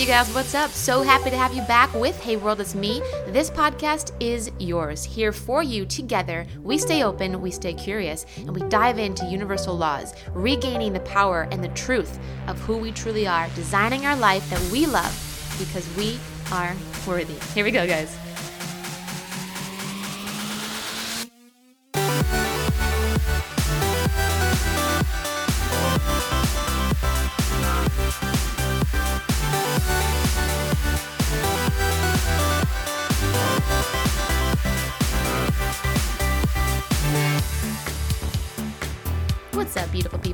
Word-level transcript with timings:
you 0.00 0.06
guys, 0.06 0.32
what's 0.32 0.54
up? 0.54 0.70
So 0.70 1.02
happy 1.02 1.28
to 1.28 1.36
have 1.36 1.52
you 1.52 1.60
back 1.62 1.92
with 1.92 2.18
Hey 2.22 2.36
World, 2.36 2.62
it's 2.62 2.74
me. 2.74 3.02
This 3.26 3.50
podcast 3.50 4.12
is 4.18 4.50
yours. 4.58 5.04
Here 5.04 5.30
for 5.30 5.62
you 5.62 5.84
together, 5.84 6.46
we 6.62 6.78
stay 6.78 7.02
open, 7.02 7.42
we 7.42 7.50
stay 7.50 7.74
curious, 7.74 8.24
and 8.38 8.54
we 8.54 8.66
dive 8.70 8.98
into 8.98 9.26
universal 9.26 9.76
laws, 9.76 10.14
regaining 10.32 10.94
the 10.94 11.00
power 11.00 11.46
and 11.52 11.62
the 11.62 11.68
truth 11.68 12.18
of 12.46 12.58
who 12.60 12.78
we 12.78 12.92
truly 12.92 13.26
are, 13.26 13.50
designing 13.54 14.06
our 14.06 14.16
life 14.16 14.48
that 14.48 14.72
we 14.72 14.86
love 14.86 15.12
because 15.58 15.86
we 15.96 16.18
are 16.50 16.74
worthy. 17.06 17.34
Here 17.52 17.64
we 17.66 17.70
go, 17.70 17.86
guys. 17.86 18.16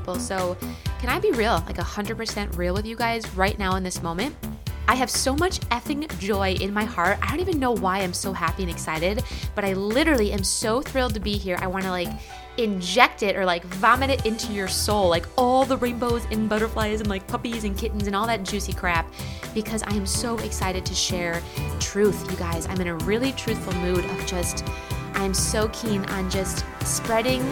People? 0.06 0.20
So, 0.20 0.56
can 1.00 1.08
I 1.08 1.18
be 1.18 1.32
real, 1.32 1.62
like 1.66 1.76
100% 1.76 2.56
real 2.56 2.74
with 2.74 2.86
you 2.86 2.96
guys 2.96 3.28
right 3.34 3.58
now 3.58 3.76
in 3.76 3.82
this 3.82 4.02
moment? 4.02 4.34
I 4.88 4.94
have 4.94 5.10
so 5.10 5.34
much 5.34 5.58
effing 5.70 6.06
joy 6.20 6.52
in 6.52 6.72
my 6.72 6.84
heart. 6.84 7.18
I 7.20 7.30
don't 7.30 7.40
even 7.40 7.58
know 7.58 7.72
why 7.72 7.98
I'm 7.98 8.12
so 8.12 8.32
happy 8.32 8.62
and 8.62 8.70
excited, 8.70 9.24
but 9.56 9.64
I 9.64 9.72
literally 9.72 10.32
am 10.32 10.44
so 10.44 10.80
thrilled 10.80 11.14
to 11.14 11.20
be 11.20 11.36
here. 11.36 11.58
I 11.60 11.66
want 11.66 11.84
to 11.84 11.90
like 11.90 12.08
inject 12.56 13.24
it 13.24 13.34
or 13.36 13.44
like 13.44 13.64
vomit 13.64 14.10
it 14.10 14.24
into 14.24 14.52
your 14.52 14.68
soul, 14.68 15.08
like 15.08 15.26
all 15.36 15.64
the 15.64 15.76
rainbows 15.76 16.24
and 16.30 16.48
butterflies 16.48 17.00
and 17.00 17.10
like 17.10 17.26
puppies 17.26 17.64
and 17.64 17.76
kittens 17.76 18.06
and 18.06 18.14
all 18.14 18.28
that 18.28 18.44
juicy 18.44 18.72
crap, 18.72 19.12
because 19.54 19.82
I 19.82 19.92
am 19.94 20.06
so 20.06 20.38
excited 20.38 20.86
to 20.86 20.94
share 20.94 21.42
truth, 21.80 22.30
you 22.30 22.36
guys. 22.36 22.68
I'm 22.68 22.80
in 22.80 22.86
a 22.86 22.96
really 22.98 23.32
truthful 23.32 23.74
mood 23.80 24.04
of 24.04 24.26
just, 24.26 24.64
I'm 25.14 25.34
so 25.34 25.68
keen 25.70 26.04
on 26.06 26.30
just 26.30 26.64
spreading 26.84 27.42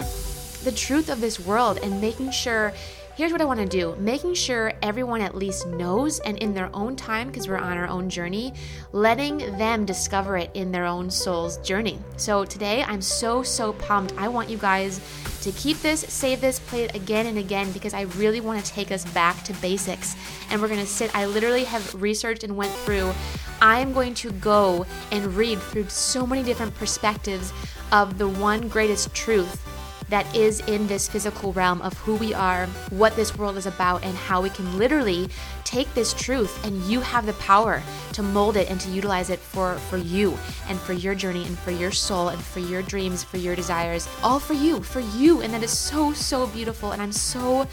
the 0.65 0.71
truth 0.71 1.09
of 1.09 1.21
this 1.21 1.39
world 1.39 1.77
and 1.83 2.01
making 2.01 2.31
sure 2.31 2.73
here's 3.15 3.31
what 3.31 3.39
I 3.39 3.45
want 3.45 3.59
to 3.59 3.67
do 3.67 3.95
making 3.99 4.33
sure 4.33 4.73
everyone 4.81 5.21
at 5.21 5.35
least 5.35 5.67
knows 5.67 6.19
and 6.19 6.37
in 6.39 6.55
their 6.55 6.69
own 6.73 6.95
time, 6.95 7.27
because 7.27 7.47
we're 7.47 7.57
on 7.57 7.77
our 7.77 7.87
own 7.87 8.09
journey, 8.09 8.51
letting 8.91 9.37
them 9.57 9.85
discover 9.85 10.37
it 10.37 10.49
in 10.55 10.71
their 10.71 10.85
own 10.85 11.11
soul's 11.11 11.57
journey. 11.57 11.99
So 12.17 12.43
today, 12.45 12.83
I'm 12.83 13.01
so, 13.01 13.43
so 13.43 13.73
pumped. 13.73 14.13
I 14.17 14.27
want 14.27 14.49
you 14.49 14.57
guys 14.57 14.99
to 15.43 15.51
keep 15.51 15.79
this, 15.81 16.01
save 16.01 16.41
this, 16.41 16.57
play 16.59 16.85
it 16.85 16.95
again 16.95 17.27
and 17.27 17.37
again, 17.37 17.71
because 17.71 17.93
I 17.93 18.01
really 18.01 18.41
want 18.41 18.65
to 18.65 18.71
take 18.71 18.91
us 18.91 19.05
back 19.13 19.43
to 19.43 19.53
basics. 19.55 20.15
And 20.49 20.59
we're 20.59 20.67
going 20.67 20.79
to 20.79 20.87
sit, 20.87 21.15
I 21.15 21.27
literally 21.27 21.63
have 21.65 22.01
researched 22.01 22.43
and 22.43 22.57
went 22.57 22.73
through. 22.73 23.13
I 23.61 23.79
am 23.79 23.93
going 23.93 24.15
to 24.15 24.31
go 24.31 24.87
and 25.11 25.35
read 25.35 25.59
through 25.59 25.89
so 25.89 26.25
many 26.25 26.41
different 26.41 26.73
perspectives 26.73 27.53
of 27.91 28.17
the 28.17 28.27
one 28.27 28.67
greatest 28.67 29.13
truth 29.13 29.61
that 30.09 30.33
is 30.35 30.59
in 30.61 30.87
this 30.87 31.07
physical 31.07 31.53
realm 31.53 31.81
of 31.81 31.93
who 31.99 32.15
we 32.15 32.33
are, 32.33 32.67
what 32.89 33.15
this 33.15 33.37
world 33.37 33.57
is 33.57 33.65
about, 33.65 34.03
and 34.03 34.15
how 34.15 34.41
we 34.41 34.49
can 34.49 34.77
literally 34.77 35.29
take 35.63 35.91
this 35.93 36.13
truth 36.13 36.63
and 36.65 36.81
you 36.83 37.01
have 37.01 37.25
the 37.25 37.33
power 37.33 37.81
to 38.13 38.21
mold 38.21 38.55
it 38.55 38.69
and 38.69 38.79
to 38.79 38.89
utilize 38.89 39.29
it 39.29 39.39
for, 39.39 39.75
for 39.75 39.97
you 39.97 40.37
and 40.67 40.79
for 40.79 40.93
your 40.93 41.15
journey 41.15 41.45
and 41.45 41.57
for 41.59 41.71
your 41.71 41.91
soul 41.91 42.29
and 42.29 42.41
for 42.41 42.59
your 42.59 42.81
dreams, 42.81 43.23
for 43.23 43.37
your 43.37 43.55
desires, 43.55 44.07
all 44.23 44.39
for 44.39 44.53
you, 44.53 44.81
for 44.81 44.99
you. 44.99 45.41
And 45.41 45.53
that 45.53 45.63
is 45.63 45.75
so, 45.75 46.13
so 46.13 46.47
beautiful. 46.47 46.91
And 46.91 47.01
I'm 47.01 47.11
so, 47.11 47.67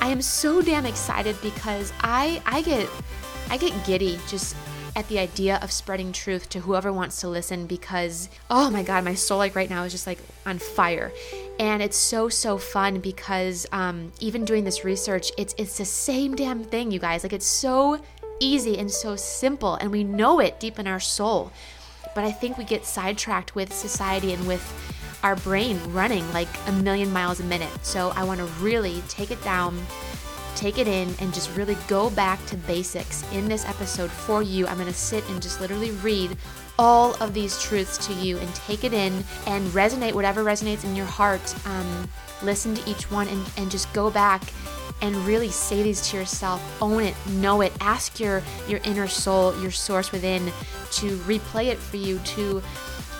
I 0.00 0.08
am 0.08 0.22
so 0.22 0.62
damn 0.62 0.86
excited 0.86 1.36
because 1.42 1.92
I, 2.00 2.42
I 2.46 2.62
get, 2.62 2.88
I 3.50 3.58
get 3.58 3.72
giddy 3.84 4.18
just 4.26 4.56
at 4.96 5.06
the 5.08 5.18
idea 5.18 5.58
of 5.62 5.70
spreading 5.70 6.12
truth 6.12 6.48
to 6.48 6.60
whoever 6.60 6.92
wants 6.92 7.20
to 7.20 7.28
listen 7.28 7.66
because 7.66 8.28
oh 8.50 8.70
my 8.70 8.82
god 8.82 9.04
my 9.04 9.14
soul 9.14 9.38
like 9.38 9.54
right 9.54 9.70
now 9.70 9.84
is 9.84 9.92
just 9.92 10.06
like 10.06 10.18
on 10.46 10.58
fire 10.58 11.12
and 11.60 11.82
it's 11.82 11.96
so 11.96 12.30
so 12.30 12.56
fun 12.56 13.00
because 13.00 13.66
um, 13.70 14.10
even 14.18 14.46
doing 14.46 14.64
this 14.64 14.82
research 14.82 15.30
it's 15.36 15.54
it's 15.58 15.76
the 15.76 15.84
same 15.84 16.34
damn 16.34 16.64
thing 16.64 16.90
you 16.90 16.98
guys. 16.98 17.22
Like 17.22 17.34
it's 17.34 17.46
so 17.46 18.00
easy 18.40 18.78
and 18.78 18.90
so 18.90 19.14
simple 19.14 19.74
and 19.74 19.92
we 19.92 20.02
know 20.02 20.40
it 20.40 20.58
deep 20.58 20.78
in 20.78 20.86
our 20.88 20.98
soul. 20.98 21.52
But 22.14 22.24
i 22.24 22.32
think 22.32 22.56
we 22.56 22.64
get 22.64 22.84
sidetracked 22.86 23.54
with 23.54 23.72
society 23.72 24.32
and 24.32 24.48
with 24.48 24.64
our 25.22 25.36
brain 25.36 25.78
running 25.92 26.26
like 26.32 26.48
a 26.66 26.72
million 26.72 27.12
miles 27.12 27.40
a 27.40 27.44
minute. 27.44 27.84
So 27.84 28.10
i 28.16 28.24
want 28.24 28.40
to 28.40 28.46
really 28.64 29.02
take 29.08 29.30
it 29.30 29.42
down 29.44 29.78
take 30.56 30.78
it 30.78 30.88
in 30.88 31.14
and 31.20 31.32
just 31.32 31.54
really 31.56 31.76
go 31.88 32.10
back 32.10 32.44
to 32.46 32.56
basics. 32.56 33.24
In 33.32 33.48
this 33.48 33.64
episode 33.64 34.10
for 34.10 34.42
you. 34.42 34.66
I'm 34.66 34.76
going 34.76 34.88
to 34.88 34.92
sit 34.92 35.26
and 35.30 35.40
just 35.40 35.60
literally 35.60 35.92
read 35.92 36.36
all 36.80 37.14
of 37.22 37.34
these 37.34 37.60
truths 37.62 37.98
to 38.06 38.14
you 38.14 38.38
and 38.38 38.54
take 38.54 38.84
it 38.84 38.94
in 38.94 39.12
and 39.46 39.68
resonate 39.68 40.14
whatever 40.14 40.42
resonates 40.42 40.82
in 40.82 40.96
your 40.96 41.04
heart. 41.04 41.54
Um, 41.66 42.08
listen 42.42 42.74
to 42.74 42.90
each 42.90 43.10
one 43.10 43.28
and, 43.28 43.44
and 43.58 43.70
just 43.70 43.92
go 43.92 44.10
back 44.10 44.42
and 45.02 45.14
really 45.26 45.50
say 45.50 45.82
these 45.82 46.00
to 46.08 46.16
yourself 46.16 46.60
own 46.82 47.02
it 47.02 47.14
know 47.28 47.60
it 47.60 47.72
ask 47.80 48.18
your 48.18 48.42
your 48.66 48.80
inner 48.84 49.06
soul 49.06 49.58
your 49.62 49.70
source 49.70 50.12
within 50.12 50.44
to 50.90 51.16
replay 51.18 51.66
it 51.66 51.78
for 51.78 51.96
you 51.96 52.18
to 52.20 52.62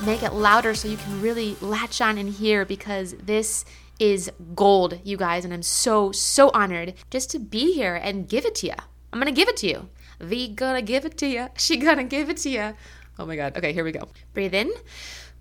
make 0.04 0.22
it 0.22 0.32
louder 0.32 0.74
so 0.74 0.88
you 0.88 0.96
can 0.96 1.20
really 1.20 1.56
latch 1.60 2.00
on 2.00 2.16
and 2.18 2.30
hear 2.30 2.64
because 2.64 3.14
this 3.22 3.64
is 3.98 4.32
gold, 4.54 4.98
you 5.04 5.16
guys, 5.18 5.44
and 5.44 5.52
I'm 5.52 5.62
so, 5.62 6.10
so 6.10 6.50
honored 6.54 6.94
just 7.10 7.30
to 7.32 7.38
be 7.38 7.74
here 7.74 7.94
and 7.94 8.26
give 8.26 8.46
it 8.46 8.54
to 8.56 8.68
you. 8.68 8.74
I'm 9.12 9.20
gonna 9.20 9.30
give 9.30 9.48
it 9.48 9.58
to 9.58 9.68
you. 9.68 9.88
V 10.20 10.48
gonna 10.48 10.82
give 10.82 11.04
it 11.04 11.18
to 11.18 11.26
you. 11.26 11.48
She 11.56 11.76
gonna 11.76 12.04
give 12.04 12.30
it 12.30 12.38
to 12.38 12.50
you. 12.50 12.74
Oh 13.18 13.26
my 13.26 13.36
God. 13.36 13.56
Okay, 13.56 13.72
here 13.72 13.84
we 13.84 13.92
go. 13.92 14.08
Breathe 14.32 14.54
in. 14.54 14.72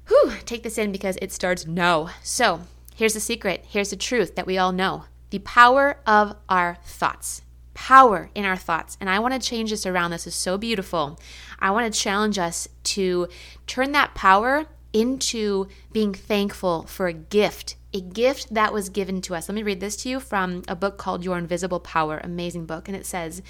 Whew, 0.08 0.34
take 0.46 0.64
this 0.64 0.78
in 0.78 0.92
because 0.92 1.18
it 1.22 1.32
starts 1.32 1.66
now. 1.66 2.10
So, 2.24 2.62
here's 2.96 3.14
the 3.14 3.20
secret. 3.20 3.66
Here's 3.68 3.92
the 3.92 3.96
truth 3.96 4.36
that 4.36 4.48
we 4.48 4.58
all 4.58 4.72
know 4.72 5.06
the 5.30 5.40
power 5.40 6.00
of 6.08 6.36
our 6.50 6.78
thoughts. 6.84 7.44
Power 7.76 8.30
in 8.34 8.46
our 8.46 8.58
thoughts. 8.58 8.98
And 9.00 9.10
I 9.10 9.20
want 9.20 9.34
to 9.34 9.50
change 9.50 9.70
this 9.70 9.86
around. 9.86 10.12
This 10.12 10.28
is 10.28 10.36
so 10.36 10.58
beautiful. 10.58 11.20
I 11.60 11.72
want 11.72 11.92
to 11.92 12.00
challenge 12.00 12.38
us 12.40 12.68
to 12.86 13.28
turn 13.68 13.92
that 13.92 14.16
power 14.16 14.66
into 14.92 15.68
being 15.92 16.14
thankful 16.14 16.84
for 16.84 17.08
a 17.08 17.14
gift 17.14 17.76
a 17.94 18.02
gift 18.02 18.54
that 18.54 18.72
was 18.72 18.90
given 18.90 19.22
to 19.22 19.36
us. 19.36 19.50
Let 19.50 19.56
me 19.56 19.64
read 19.64 19.80
this 19.80 19.96
to 19.98 20.10
you 20.10 20.20
from 20.20 20.64
a 20.68 20.76
book 20.76 20.98
called 20.98 21.24
Your 21.24 21.38
Invisible 21.38 21.80
Power, 21.80 22.20
amazing 22.24 22.66
book. 22.66 22.88
And 22.88 22.96
it 22.96 23.06
says, 23.06 23.42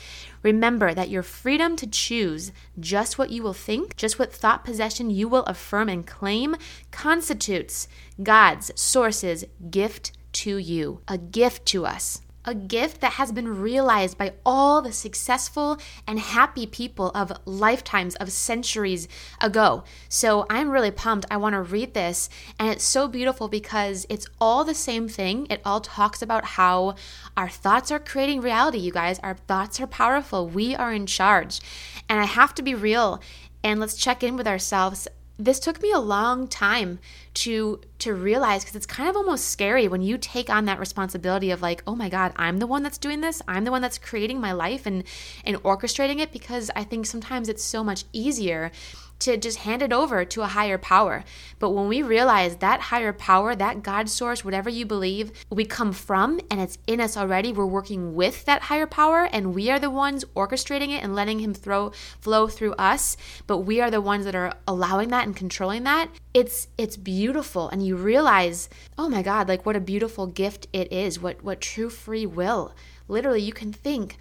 Remember 0.43 0.93
that 0.93 1.09
your 1.09 1.23
freedom 1.23 1.75
to 1.75 1.87
choose 1.87 2.51
just 2.79 3.17
what 3.17 3.31
you 3.31 3.43
will 3.43 3.53
think, 3.53 3.97
just 3.97 4.17
what 4.17 4.31
thought 4.31 4.63
possession 4.63 5.09
you 5.09 5.27
will 5.27 5.43
affirm 5.43 5.89
and 5.89 6.07
claim, 6.07 6.55
constitutes 6.91 7.87
God's 8.21 8.71
source's 8.79 9.43
gift 9.69 10.13
to 10.31 10.57
you, 10.57 11.01
a 11.07 11.17
gift 11.17 11.65
to 11.67 11.85
us 11.85 12.21
a 12.49 12.55
gift 12.55 12.99
that 13.01 13.13
has 13.13 13.31
been 13.31 13.61
realized 13.61 14.17
by 14.17 14.33
all 14.45 14.81
the 14.81 14.91
successful 14.91 15.77
and 16.07 16.19
happy 16.19 16.65
people 16.65 17.11
of 17.11 17.31
lifetimes, 17.45 18.15
of 18.15 18.31
centuries 18.31 19.07
ago. 19.39 19.83
So 20.09 20.45
I'm 20.49 20.71
really 20.71 20.91
pumped. 20.91 21.27
I 21.29 21.37
want 21.37 21.53
to 21.53 21.61
read 21.61 21.93
this, 21.93 22.29
and 22.57 22.69
it's 22.69 22.83
so 22.83 23.07
beautiful 23.07 23.47
because 23.47 24.07
it's 24.09 24.27
all 24.41 24.63
the 24.63 24.73
same 24.73 25.07
thing. 25.07 25.45
It 25.49 25.61
all 25.63 25.79
talks 25.79 26.21
about 26.21 26.43
how 26.43 26.95
our 27.37 27.49
thoughts 27.49 27.91
are 27.91 27.99
creating 27.99 28.41
reality, 28.41 28.79
you 28.79 28.91
guys. 28.91 29.19
Our 29.19 29.35
thoughts 29.35 29.79
are 29.79 29.87
powerful. 29.87 30.47
We 30.47 30.75
are 30.75 30.91
in 30.91 31.05
charge. 31.05 31.61
And 32.09 32.19
I 32.19 32.25
have 32.25 32.55
to 32.55 32.63
be 32.63 32.73
real 32.73 33.21
and 33.63 33.79
let's 33.79 33.95
check 33.95 34.23
in 34.23 34.37
with 34.37 34.47
ourselves 34.47 35.07
this 35.39 35.59
took 35.59 35.81
me 35.81 35.91
a 35.91 35.99
long 35.99 36.47
time 36.47 36.99
to 37.33 37.79
to 37.97 38.13
realize 38.13 38.61
because 38.61 38.75
it's 38.75 38.85
kind 38.85 39.09
of 39.09 39.15
almost 39.15 39.45
scary 39.49 39.87
when 39.87 40.01
you 40.01 40.17
take 40.17 40.49
on 40.49 40.65
that 40.65 40.79
responsibility 40.79 41.49
of 41.49 41.61
like 41.61 41.81
oh 41.87 41.95
my 41.95 42.09
god 42.09 42.33
i'm 42.35 42.57
the 42.57 42.67
one 42.67 42.83
that's 42.83 42.97
doing 42.97 43.21
this. 43.21 43.41
I'm 43.47 43.63
the 43.63 43.71
one 43.71 43.81
that's 43.81 43.97
creating 43.97 44.41
my 44.41 44.51
life 44.51 44.85
and 44.85 45.03
and 45.45 45.55
orchestrating 45.63 46.19
it 46.19 46.33
because 46.33 46.69
i 46.75 46.83
think 46.83 47.05
sometimes 47.05 47.47
it's 47.47 47.63
so 47.63 47.83
much 47.83 48.03
easier 48.11 48.71
to 49.19 49.37
just 49.37 49.59
hand 49.59 49.81
it 49.81 49.93
over 49.93 50.23
to 50.25 50.41
a 50.41 50.47
higher 50.47 50.77
power. 50.77 51.23
But 51.59 51.71
when 51.71 51.87
we 51.87 52.01
realize 52.01 52.57
that 52.57 52.81
higher 52.81 53.13
power, 53.13 53.55
that 53.55 53.83
God 53.83 54.09
source, 54.09 54.45
whatever 54.45 54.69
you 54.69 54.85
believe, 54.85 55.31
we 55.49 55.65
come 55.65 55.91
from 55.91 56.39
and 56.49 56.59
it's 56.61 56.77
in 56.87 57.01
us 57.01 57.17
already, 57.17 57.51
we're 57.51 57.65
working 57.65 58.15
with 58.15 58.45
that 58.45 58.63
higher 58.63 58.87
power 58.87 59.29
and 59.31 59.53
we 59.53 59.69
are 59.69 59.79
the 59.79 59.89
ones 59.89 60.23
orchestrating 60.35 60.89
it 60.89 61.03
and 61.03 61.13
letting 61.13 61.39
him 61.39 61.53
throw 61.53 61.91
flow 62.21 62.47
through 62.47 62.73
us, 62.73 63.17
but 63.45 63.59
we 63.59 63.81
are 63.81 63.91
the 63.91 64.01
ones 64.01 64.25
that 64.25 64.35
are 64.35 64.53
allowing 64.67 65.09
that 65.09 65.25
and 65.25 65.35
controlling 65.35 65.83
that. 65.83 66.09
It's 66.33 66.67
it's 66.77 66.97
beautiful 66.97 67.69
and 67.69 67.85
you 67.85 67.95
realize, 67.95 68.69
"Oh 68.97 69.09
my 69.09 69.21
god, 69.21 69.49
like 69.49 69.65
what 69.65 69.75
a 69.75 69.81
beautiful 69.81 70.27
gift 70.27 70.67
it 70.71 70.91
is. 70.91 71.19
What 71.19 71.43
what 71.43 71.59
true 71.61 71.89
free 71.89 72.25
will. 72.25 72.73
Literally 73.07 73.41
you 73.41 73.53
can 73.53 73.73
think 73.73 74.17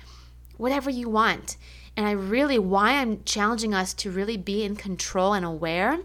whatever 0.56 0.90
you 0.90 1.08
want 1.08 1.56
and 1.98 2.06
I 2.06 2.12
really, 2.12 2.60
why 2.60 2.92
I'm 2.92 3.24
challenging 3.24 3.74
us 3.74 3.92
to 3.94 4.12
really 4.12 4.36
be 4.36 4.62
in 4.62 4.76
control 4.76 5.32
and 5.32 5.44
aware 5.44 5.98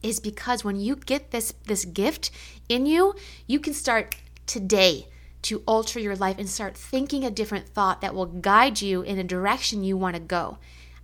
is 0.00 0.20
because 0.20 0.62
when 0.62 0.78
you 0.78 0.94
get 0.94 1.32
this 1.32 1.54
this 1.66 1.84
gift 1.84 2.30
in 2.68 2.86
you, 2.86 3.16
you 3.48 3.58
can 3.58 3.74
start 3.74 4.14
today 4.46 5.08
to 5.42 5.64
alter 5.66 5.98
your 5.98 6.14
life 6.14 6.38
and 6.38 6.48
start 6.48 6.76
thinking 6.76 7.24
a 7.24 7.32
different 7.32 7.68
thought 7.68 8.00
that 8.00 8.14
will 8.14 8.26
guide 8.26 8.80
you 8.80 9.02
in 9.02 9.18
a 9.18 9.24
direction 9.24 9.82
you 9.82 9.96
want 9.96 10.14
to 10.14 10.22
go. 10.22 10.58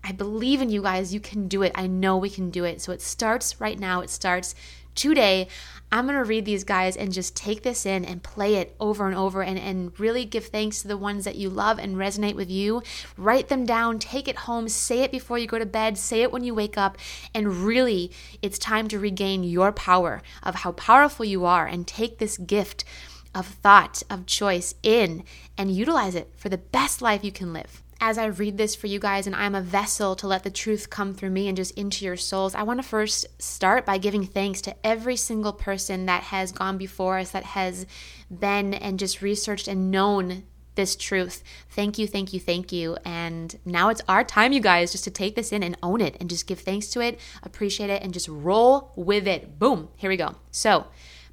I 0.04 0.12
believe 0.12 0.62
in 0.62 0.70
you 0.70 0.82
guys. 0.82 1.12
You 1.12 1.18
can 1.18 1.48
do 1.48 1.62
it. 1.62 1.72
I 1.74 1.88
know 1.88 2.16
we 2.16 2.30
can 2.30 2.50
do 2.50 2.62
it. 2.62 2.80
So 2.80 2.92
it 2.92 3.02
starts 3.02 3.60
right 3.60 3.80
now. 3.80 4.00
It 4.00 4.10
starts 4.10 4.54
today. 4.94 5.48
I'm 5.92 6.06
going 6.06 6.18
to 6.18 6.24
read 6.24 6.44
these 6.44 6.64
guys 6.64 6.96
and 6.96 7.12
just 7.12 7.36
take 7.36 7.62
this 7.62 7.86
in 7.86 8.04
and 8.04 8.20
play 8.20 8.56
it 8.56 8.74
over 8.80 9.06
and 9.06 9.16
over 9.16 9.42
and, 9.42 9.56
and 9.56 9.98
really 10.00 10.24
give 10.24 10.46
thanks 10.46 10.82
to 10.82 10.88
the 10.88 10.96
ones 10.96 11.24
that 11.24 11.36
you 11.36 11.48
love 11.48 11.78
and 11.78 11.94
resonate 11.94 12.34
with 12.34 12.50
you. 12.50 12.82
Write 13.16 13.46
them 13.46 13.64
down, 13.64 14.00
take 14.00 14.26
it 14.26 14.38
home, 14.38 14.68
say 14.68 15.02
it 15.02 15.12
before 15.12 15.38
you 15.38 15.46
go 15.46 15.58
to 15.58 15.66
bed, 15.66 15.96
say 15.96 16.22
it 16.22 16.32
when 16.32 16.42
you 16.42 16.52
wake 16.52 16.76
up. 16.76 16.98
And 17.32 17.64
really, 17.64 18.10
it's 18.42 18.58
time 18.58 18.88
to 18.88 18.98
regain 18.98 19.44
your 19.44 19.70
power 19.70 20.20
of 20.42 20.56
how 20.56 20.72
powerful 20.72 21.24
you 21.24 21.44
are 21.44 21.66
and 21.66 21.86
take 21.86 22.18
this 22.18 22.38
gift 22.38 22.84
of 23.32 23.46
thought, 23.46 24.02
of 24.10 24.26
choice 24.26 24.74
in 24.82 25.22
and 25.56 25.70
utilize 25.70 26.16
it 26.16 26.32
for 26.34 26.48
the 26.48 26.58
best 26.58 27.02
life 27.02 27.22
you 27.22 27.30
can 27.30 27.52
live 27.52 27.83
as 28.00 28.18
I 28.18 28.26
read 28.26 28.58
this 28.58 28.74
for 28.74 28.86
you 28.86 28.98
guys 28.98 29.26
and 29.26 29.34
I'm 29.34 29.54
a 29.54 29.60
vessel 29.60 30.16
to 30.16 30.26
let 30.26 30.42
the 30.42 30.50
truth 30.50 30.90
come 30.90 31.14
through 31.14 31.30
me 31.30 31.48
and 31.48 31.56
just 31.56 31.76
into 31.78 32.04
your 32.04 32.16
souls, 32.16 32.54
I 32.54 32.62
want 32.62 32.80
to 32.80 32.88
first 32.88 33.26
start 33.40 33.86
by 33.86 33.98
giving 33.98 34.24
thanks 34.24 34.60
to 34.62 34.76
every 34.84 35.16
single 35.16 35.52
person 35.52 36.06
that 36.06 36.24
has 36.24 36.52
gone 36.52 36.78
before 36.78 37.18
us, 37.18 37.30
that 37.30 37.44
has 37.44 37.86
been 38.30 38.74
and 38.74 38.98
just 38.98 39.22
researched 39.22 39.68
and 39.68 39.90
known 39.90 40.44
this 40.74 40.96
truth. 40.96 41.42
Thank 41.70 41.98
you, 41.98 42.06
thank 42.06 42.32
you, 42.32 42.40
thank 42.40 42.72
you. 42.72 42.96
And 43.04 43.58
now 43.64 43.88
it's 43.88 44.02
our 44.08 44.24
time, 44.24 44.52
you 44.52 44.60
guys, 44.60 44.92
just 44.92 45.04
to 45.04 45.10
take 45.10 45.36
this 45.36 45.52
in 45.52 45.62
and 45.62 45.76
own 45.82 46.00
it 46.00 46.16
and 46.20 46.28
just 46.28 46.46
give 46.46 46.60
thanks 46.60 46.88
to 46.88 47.00
it, 47.00 47.18
appreciate 47.42 47.90
it, 47.90 48.02
and 48.02 48.12
just 48.12 48.28
roll 48.28 48.92
with 48.96 49.26
it. 49.28 49.58
Boom, 49.58 49.88
here 49.96 50.10
we 50.10 50.16
go. 50.16 50.36
So, 50.50 50.86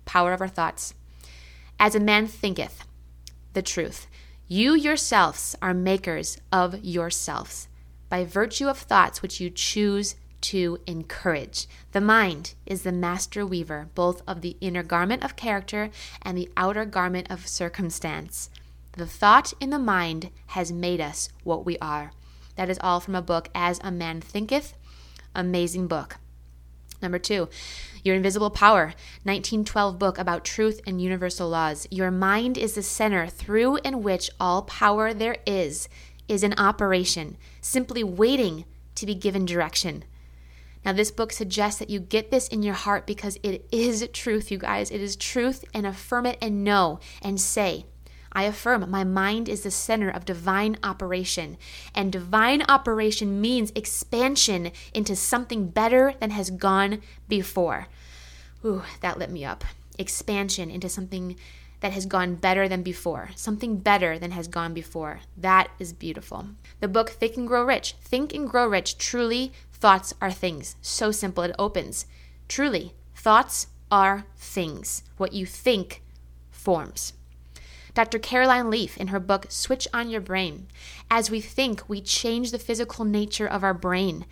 power 0.06 0.34
of 0.34 0.42
our 0.42 0.48
thoughts. 0.48 0.94
As 1.80 1.96
a 1.96 2.00
man 2.00 2.28
thinketh, 2.28 2.86
the 3.54 3.62
truth. 3.62 4.08
You 4.54 4.76
yourselves 4.76 5.56
are 5.62 5.74
makers 5.74 6.38
of 6.52 6.84
yourselves 6.84 7.70
by 8.10 8.26
virtue 8.26 8.68
of 8.68 8.78
thoughts 8.78 9.22
which 9.22 9.40
you 9.40 9.50
choose 9.50 10.16
to 10.42 10.78
encourage. 10.86 11.68
The 11.94 12.02
mind 12.02 12.56
is 12.66 12.84
the 12.84 12.92
master 12.92 13.46
weaver, 13.46 13.88
both 13.96 14.22
of 14.28 14.42
the 14.42 14.58
inner 14.60 14.84
garment 14.84 15.24
of 15.24 15.38
character 15.38 15.90
and 16.22 16.38
the 16.38 16.50
outer 16.58 16.84
garment 16.84 17.32
of 17.32 17.48
circumstance. 17.48 18.50
The 18.98 19.06
thought 19.06 19.54
in 19.62 19.70
the 19.70 19.80
mind 19.80 20.32
has 20.48 20.70
made 20.70 21.00
us 21.00 21.30
what 21.46 21.66
we 21.66 21.78
are. 21.78 22.12
That 22.58 22.70
is 22.70 22.80
all 22.82 23.00
from 23.00 23.16
a 23.16 23.22
book, 23.22 23.48
As 23.56 23.80
a 23.82 23.90
Man 23.90 24.20
Thinketh. 24.20 24.74
Amazing 25.34 25.88
book. 25.88 26.18
Number 27.02 27.20
two, 27.20 27.50
Your 28.04 28.16
Invisible 28.16 28.50
Power, 28.50 28.94
1912 29.24 29.98
book 29.98 30.18
about 30.18 30.46
truth 30.46 30.82
and 30.86 31.02
universal 31.02 31.50
laws. 31.50 31.88
Your 31.90 32.12
mind 32.12 32.58
is 32.58 32.76
the 32.76 32.84
center 32.84 33.28
through 33.28 33.78
in 33.78 34.04
which 34.04 34.30
all 34.40 34.62
power 34.62 35.14
there 35.14 35.38
is 35.46 35.90
is 36.28 36.44
in 36.44 36.54
operation, 36.58 37.38
simply 37.60 38.04
waiting 38.04 38.66
to 38.96 39.06
be 39.06 39.16
given 39.16 39.46
direction. 39.46 40.04
Now, 40.84 40.94
this 40.94 41.12
book 41.12 41.32
suggests 41.32 41.80
that 41.80 41.90
you 41.90 42.00
get 42.00 42.32
this 42.32 42.48
in 42.48 42.64
your 42.64 42.74
heart 42.74 43.06
because 43.06 43.38
it 43.44 43.68
is 43.72 44.08
truth, 44.14 44.50
you 44.50 44.58
guys. 44.58 44.90
It 44.90 45.02
is 45.02 45.16
truth, 45.16 45.64
and 45.74 45.86
affirm 45.86 46.26
it 46.26 46.38
and 46.42 46.64
know 46.64 47.00
and 47.22 47.40
say, 47.40 47.86
I 48.32 48.44
affirm 48.44 48.90
my 48.90 49.04
mind 49.04 49.50
is 49.50 49.64
the 49.64 49.72
center 49.72 50.10
of 50.10 50.26
divine 50.26 50.78
operation. 50.84 51.58
And 51.94 52.12
divine 52.12 52.64
operation 52.64 53.42
means 53.42 53.72
expansion 53.76 54.72
into 54.94 55.16
something 55.16 55.70
better 55.70 56.14
than 56.20 56.32
has 56.32 56.50
gone 56.50 57.02
before. 57.28 57.88
Ooh, 58.64 58.84
that 59.02 59.18
lit 59.18 59.30
me 59.30 59.44
up. 59.44 59.64
Expansion 59.98 60.70
into 60.70 60.88
something 60.88 61.36
that 61.82 61.92
has 61.94 62.06
gone 62.06 62.36
better 62.36 62.68
than 62.68 62.84
before. 62.84 63.32
Something 63.36 63.78
better 63.78 64.18
than 64.18 64.32
has 64.32 64.48
gone 64.48 64.74
before. 64.74 65.22
That 65.36 65.70
is 65.80 65.94
beautiful. 65.94 66.48
The 66.80 66.88
book 66.88 67.10
Think 67.10 67.38
and 67.38 67.48
Grow 67.48 67.66
Rich. 67.66 67.96
Think 68.02 68.34
and 68.34 68.48
Grow 68.50 68.68
Rich. 68.68 68.98
Truly, 68.98 69.52
thoughts 69.74 70.14
are 70.22 70.32
things. 70.32 70.76
So 70.82 71.12
simple. 71.12 71.44
It 71.44 71.56
opens. 71.58 72.06
Truly, 72.48 72.94
thoughts 73.16 73.68
are 73.92 74.26
things. 74.38 75.04
What 75.18 75.34
you 75.34 75.46
think 75.46 76.04
forms. 76.52 77.14
Dr. 77.94 78.20
Caroline 78.20 78.70
Leaf, 78.70 78.98
in 78.98 79.08
her 79.08 79.20
book 79.20 79.48
Switch 79.50 79.88
on 79.94 80.10
Your 80.10 80.22
Brain, 80.22 80.68
as 81.10 81.30
we 81.30 81.42
think, 81.42 81.90
we 81.90 82.00
change 82.00 82.52
the 82.52 82.60
physical 82.60 83.04
nature 83.04 83.48
of 83.48 83.64
our 83.64 83.74
brain. 83.74 84.26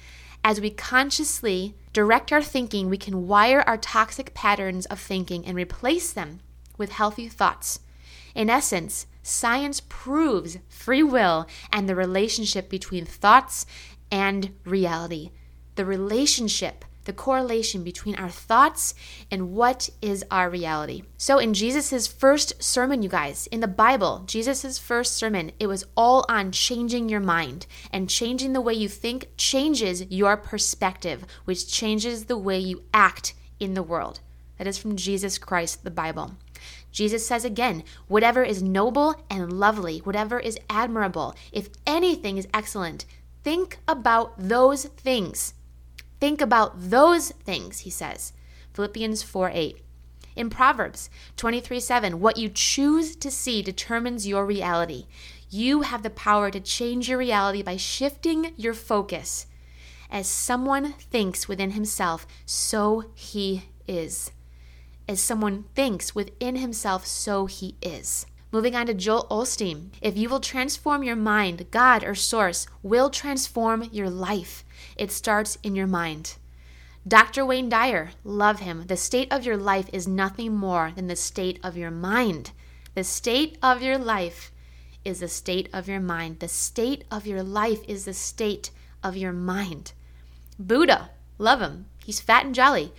As 0.44 0.62
we 0.62 0.70
consciously 0.70 1.76
direct 1.92 2.32
our 2.32 2.42
thinking, 2.42 2.90
we 2.90 2.98
can 2.98 3.28
wire 3.28 3.62
our 3.68 3.78
toxic 3.78 4.34
patterns 4.34 4.86
of 4.86 5.00
thinking 5.00 5.46
and 5.46 5.58
replace 5.58 6.14
them 6.14 6.40
with 6.78 6.94
healthy 6.94 7.28
thoughts. 7.28 7.82
In 8.34 8.50
essence, 8.50 9.06
science 9.22 9.82
proves 9.90 10.58
free 10.70 11.04
will 11.04 11.46
and 11.74 11.90
the 11.90 11.96
relationship 11.96 12.70
between 12.70 13.04
thoughts 13.04 13.66
and 14.10 14.56
reality. 14.64 15.32
The 15.76 15.86
relationship 15.86 16.86
the 17.06 17.14
correlation 17.14 17.84
between 17.84 18.16
our 18.16 18.30
thoughts 18.30 18.94
and 19.32 19.52
what 19.54 19.90
is 20.02 20.24
our 20.30 20.50
reality. 20.50 21.04
So, 21.18 21.38
in 21.38 21.54
Jesus' 21.54 22.08
first 22.08 22.62
sermon, 22.62 23.02
you 23.02 23.10
guys, 23.10 23.48
in 23.48 23.62
the 23.62 23.68
Bible, 23.68 24.24
Jesus' 24.26 24.78
first 24.78 25.16
sermon, 25.16 25.52
it 25.60 25.68
was 25.68 25.86
all 25.96 26.26
on 26.30 26.52
changing 26.52 27.10
your 27.10 27.20
mind. 27.20 27.66
And 27.92 28.10
changing 28.10 28.54
the 28.54 28.62
way 28.62 28.74
you 28.74 28.90
think 28.90 29.30
changes 29.38 30.06
your 30.10 30.38
perspective, 30.38 31.26
which 31.46 31.72
changes 31.72 32.26
the 32.26 32.38
way 32.38 32.60
you 32.60 32.84
act 32.94 33.34
in 33.60 33.74
the 33.74 33.84
world. 33.84 34.20
That 34.58 34.68
is 34.68 34.78
from 34.78 34.96
Jesus 34.96 35.38
Christ, 35.38 35.84
the 35.84 35.92
Bible. 35.92 36.34
Jesus 36.92 37.26
says 37.26 37.46
again, 37.46 37.84
whatever 38.08 38.44
is 38.44 38.62
noble 38.62 39.16
and 39.30 39.54
lovely, 39.54 40.00
whatever 40.00 40.40
is 40.40 40.58
admirable, 40.70 41.36
if 41.52 41.70
anything 41.86 42.38
is 42.38 42.48
excellent, 42.54 43.06
think 43.44 43.78
about 43.88 44.34
those 44.38 44.86
things. 44.86 45.54
Think 46.20 46.42
about 46.42 46.90
those 46.90 47.32
things, 47.32 47.80
he 47.80 47.90
says. 47.90 48.34
Philippians 48.74 49.24
4 49.24 49.52
8. 49.54 49.82
In 50.36 50.50
Proverbs 50.50 51.10
23 51.38 51.80
7, 51.80 52.20
what 52.20 52.38
you 52.38 52.50
choose 52.50 53.16
to 53.18 53.32
see 53.32 53.62
determines 53.62 54.28
your 54.28 54.46
reality. 54.46 55.08
You 55.50 55.82
have 55.82 56.04
the 56.04 56.10
power 56.10 56.52
to 56.52 56.60
change 56.60 57.10
your 57.10 57.18
reality 57.18 57.64
by 57.64 57.78
shifting 57.78 58.54
your 58.56 58.74
focus. 58.74 59.48
As 60.12 60.28
someone 60.28 60.94
thinks 60.94 61.48
within 61.48 61.72
himself, 61.72 62.26
so 62.46 63.06
he 63.16 63.64
is. 63.88 64.32
As 65.08 65.20
someone 65.20 65.66
thinks 65.76 66.14
within 66.16 66.56
himself, 66.56 67.06
so 67.06 67.46
he 67.46 67.76
is. 67.82 68.26
Moving 68.52 68.76
on 68.76 68.88
to 68.88 68.96
Joel 68.96 69.28
Osteen. 69.30 69.90
If 70.02 70.18
you 70.18 70.28
will 70.28 70.40
transform 70.40 71.04
your 71.04 71.16
mind, 71.16 71.70
God 71.70 72.04
or 72.04 72.16
source 72.16 72.66
will 72.82 73.12
transform 73.12 73.90
your 73.92 74.10
life. 74.10 74.66
It 74.98 75.12
starts 75.12 75.60
in 75.62 75.76
your 75.76 75.86
mind. 75.86 76.36
Dr. 77.08 77.46
Wayne 77.46 77.70
Dyer, 77.70 78.10
love 78.24 78.60
him. 78.60 78.88
The 78.88 78.98
state 78.98 79.32
of 79.32 79.46
your 79.46 79.56
life 79.56 79.88
is 79.94 80.08
nothing 80.08 80.56
more 80.56 80.92
than 80.96 81.06
the 81.06 81.16
state 81.16 81.60
of 81.64 81.78
your 81.78 81.92
mind. 81.92 82.52
The 82.96 83.04
state 83.04 83.60
of 83.62 83.84
your 83.84 84.00
life 84.00 84.52
is 85.06 85.20
the 85.20 85.28
state 85.28 85.70
of 85.72 85.88
your 85.88 86.00
mind. 86.00 86.40
The 86.40 86.48
state 86.48 87.04
of 87.12 87.28
your 87.28 87.44
life 87.44 87.82
is 87.88 88.06
the 88.06 88.14
state 88.14 88.72
of 89.04 89.16
your 89.16 89.32
mind. 89.32 89.94
Buddha, 90.58 91.12
love 91.38 91.62
him. 91.62 91.86
He's 92.04 92.20
fat 92.20 92.46
and 92.46 92.56
jolly. 92.56 92.94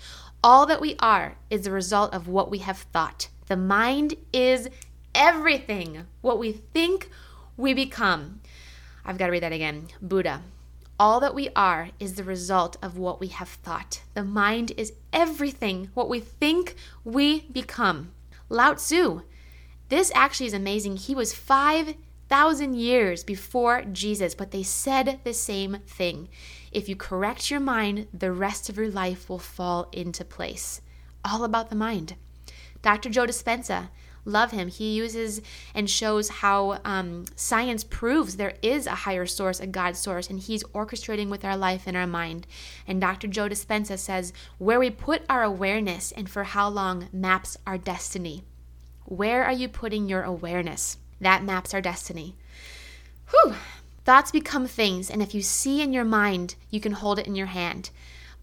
All 0.44 0.64
that 0.66 0.80
we 0.80 0.94
are 1.00 1.36
is 1.50 1.62
the 1.62 1.72
result 1.72 2.14
of 2.14 2.28
what 2.28 2.50
we 2.50 2.58
have 2.58 2.78
thought. 2.78 3.28
The 3.48 3.56
mind 3.56 4.14
is 4.32 4.68
everything. 5.14 6.06
What 6.20 6.38
we 6.38 6.52
think, 6.52 7.10
we 7.56 7.74
become. 7.74 8.40
I've 9.04 9.18
got 9.18 9.26
to 9.26 9.32
read 9.32 9.42
that 9.42 9.52
again. 9.52 9.88
Buddha. 10.00 10.42
All 10.98 11.20
that 11.20 11.34
we 11.34 11.48
are 11.56 11.90
is 11.98 12.14
the 12.14 12.24
result 12.24 12.76
of 12.82 12.98
what 12.98 13.20
we 13.20 13.28
have 13.28 13.48
thought. 13.48 14.02
The 14.12 14.22
mind 14.22 14.72
is 14.76 14.92
everything. 15.12 15.88
What 15.94 16.10
we 16.10 16.20
think, 16.20 16.74
we 17.04 17.42
become. 17.52 18.12
Lao 18.50 18.74
Tzu. 18.74 19.22
This 19.88 20.12
actually 20.14 20.46
is 20.46 20.54
amazing. 20.54 20.98
He 20.98 21.14
was 21.14 21.32
5,000 21.32 22.74
years 22.74 23.24
before 23.24 23.82
Jesus, 23.84 24.34
but 24.34 24.50
they 24.50 24.62
said 24.62 25.20
the 25.24 25.32
same 25.32 25.78
thing. 25.86 26.28
If 26.70 26.88
you 26.88 26.96
correct 26.96 27.50
your 27.50 27.60
mind, 27.60 28.06
the 28.12 28.30
rest 28.30 28.68
of 28.68 28.76
your 28.76 28.90
life 28.90 29.30
will 29.30 29.38
fall 29.38 29.88
into 29.92 30.24
place. 30.24 30.82
All 31.24 31.44
about 31.44 31.70
the 31.70 31.76
mind. 31.76 32.14
Dr. 32.82 33.08
Joe 33.08 33.26
Dispenza 33.26 33.88
love 34.24 34.50
him. 34.50 34.68
He 34.68 34.94
uses 34.94 35.40
and 35.74 35.88
shows 35.88 36.28
how 36.28 36.80
um, 36.84 37.24
science 37.36 37.84
proves 37.84 38.36
there 38.36 38.54
is 38.62 38.86
a 38.86 38.90
higher 38.90 39.26
source, 39.26 39.60
a 39.60 39.66
God 39.66 39.96
source, 39.96 40.28
and 40.28 40.40
he's 40.40 40.64
orchestrating 40.64 41.28
with 41.28 41.44
our 41.44 41.56
life 41.56 41.84
and 41.86 41.96
our 41.96 42.06
mind. 42.06 42.46
And 42.86 43.00
Dr. 43.00 43.26
Joe 43.28 43.48
Dispenza 43.48 43.98
says, 43.98 44.32
where 44.58 44.78
we 44.78 44.90
put 44.90 45.22
our 45.28 45.42
awareness 45.42 46.12
and 46.12 46.28
for 46.28 46.44
how 46.44 46.68
long 46.68 47.08
maps 47.12 47.56
our 47.66 47.78
destiny. 47.78 48.44
Where 49.04 49.44
are 49.44 49.52
you 49.52 49.68
putting 49.68 50.08
your 50.08 50.22
awareness? 50.22 50.98
That 51.20 51.44
maps 51.44 51.74
our 51.74 51.80
destiny. 51.80 52.36
Whew. 53.30 53.54
Thoughts 54.04 54.30
become 54.30 54.66
things, 54.66 55.10
and 55.10 55.22
if 55.22 55.34
you 55.34 55.42
see 55.42 55.82
in 55.82 55.92
your 55.92 56.04
mind, 56.04 56.54
you 56.70 56.80
can 56.80 56.92
hold 56.92 57.18
it 57.18 57.26
in 57.26 57.36
your 57.36 57.46
hand. 57.46 57.90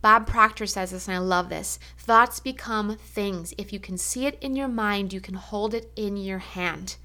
Bob 0.01 0.27
Proctor 0.27 0.65
says 0.65 0.91
this, 0.91 1.07
and 1.07 1.15
I 1.15 1.19
love 1.19 1.49
this. 1.49 1.79
Thoughts 1.97 2.39
become 2.39 2.97
things. 2.97 3.53
If 3.57 3.73
you 3.73 3.79
can 3.79 3.97
see 3.97 4.25
it 4.25 4.37
in 4.41 4.55
your 4.55 4.67
mind, 4.67 5.13
you 5.13 5.19
can 5.19 5.35
hold 5.35 5.73
it 5.73 5.91
in 5.95 6.17
your 6.17 6.39
hand. 6.39 6.97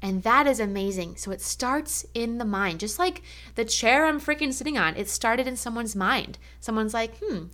And 0.00 0.22
that 0.22 0.46
is 0.46 0.60
amazing. 0.60 1.16
So 1.16 1.32
it 1.32 1.40
starts 1.40 2.06
in 2.14 2.38
the 2.38 2.44
mind, 2.44 2.80
just 2.80 2.98
like 2.98 3.22
the 3.56 3.64
chair 3.64 4.06
I'm 4.06 4.20
freaking 4.20 4.52
sitting 4.52 4.78
on. 4.78 4.96
It 4.96 5.08
started 5.08 5.48
in 5.48 5.56
someone's 5.56 5.96
mind. 5.96 6.38
Someone's 6.60 6.94
like, 6.94 7.18
hmm, 7.18 7.46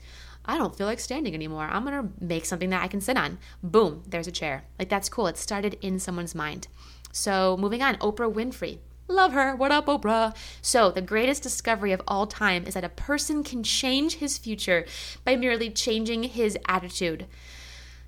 I 0.45 0.59
don't 0.59 0.77
feel 0.77 0.87
like 0.87 1.01
standing 1.01 1.35
anymore. 1.35 1.69
I'm 1.71 1.85
going 1.87 2.03
to 2.03 2.13
make 2.23 2.45
something 2.45 2.69
that 2.71 2.83
I 2.83 2.89
can 2.89 3.01
sit 3.01 3.17
on. 3.17 3.39
Boom, 3.63 4.03
there's 4.07 4.27
a 4.27 4.33
chair. 4.33 4.65
Like 4.79 4.91
that's 4.91 5.09
cool. 5.09 5.27
It 5.27 5.39
started 5.39 5.79
in 5.81 5.99
someone's 5.99 6.35
mind. 6.35 6.69
So 7.13 7.57
moving 7.57 7.83
on, 7.83 7.97
Oprah 7.97 8.33
Winfrey. 8.33 8.79
Love 9.07 9.35
her. 9.35 9.55
What 9.55 9.71
up, 9.71 9.87
Oprah? 9.87 10.35
So, 10.63 10.91
the 10.91 11.03
greatest 11.03 11.43
discovery 11.43 11.93
of 11.93 12.01
all 12.09 12.27
time 12.27 12.67
is 12.67 12.73
that 12.73 12.85
a 12.85 12.89
person 12.89 13.45
can 13.45 13.63
change 13.63 14.15
his 14.15 14.39
future 14.39 14.87
by 15.25 15.37
merely 15.37 15.69
changing 15.69 16.23
his 16.23 16.57
attitude. 16.67 17.27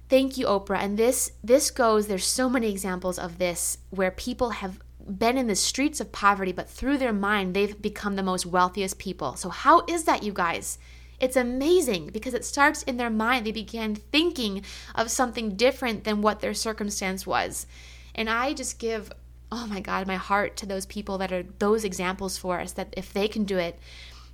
Thank 0.09 0.39
you, 0.39 0.47
Oprah. 0.47 0.79
And 0.79 0.97
this 0.97 1.33
this 1.45 1.71
goes, 1.71 2.07
there's 2.07 2.25
so 2.25 2.49
many 2.49 2.71
examples 2.71 3.19
of 3.19 3.37
this 3.37 3.77
where 3.91 4.11
people 4.11 4.51
have 4.51 4.81
been 5.07 5.37
in 5.37 5.49
the 5.49 5.55
streets 5.55 6.01
of 6.01 6.13
poverty, 6.13 6.53
but 6.53 6.69
through 6.69 6.97
their 6.97 7.13
mind, 7.13 7.55
they've 7.55 7.81
become 7.81 8.17
the 8.17 8.23
most 8.23 8.47
wealthiest 8.47 8.99
people. 8.99 9.37
So, 9.37 9.51
how 9.51 9.85
is 9.87 10.05
that, 10.05 10.23
you 10.23 10.33
guys? 10.33 10.79
It's 11.21 11.37
amazing 11.37 12.09
because 12.09 12.33
it 12.33 12.45
starts 12.45 12.83
in 12.83 12.97
their 12.97 13.11
mind. 13.11 13.45
They 13.45 13.53
began 13.53 13.95
thinking 13.95 14.63
of 14.95 15.11
something 15.11 15.57
different 15.57 16.05
than 16.05 16.23
what 16.23 16.41
their 16.41 16.55
circumstance 16.55 17.27
was. 17.27 17.67
And 18.15 18.31
I 18.31 18.55
just 18.55 18.79
give 18.79 19.13
oh 19.51 19.67
my 19.67 19.81
God, 19.81 20.07
my 20.07 20.17
heart 20.17 20.57
to 20.57 20.67
those 20.67 20.87
people 20.87 21.19
that 21.19 21.33
are 21.33 21.45
those 21.59 21.85
examples 21.85 22.37
for 22.37 22.61
us 22.61 22.73
that 22.73 22.93
if 22.97 23.13
they 23.13 23.29
can 23.29 23.45
do 23.45 23.59
it, 23.59 23.79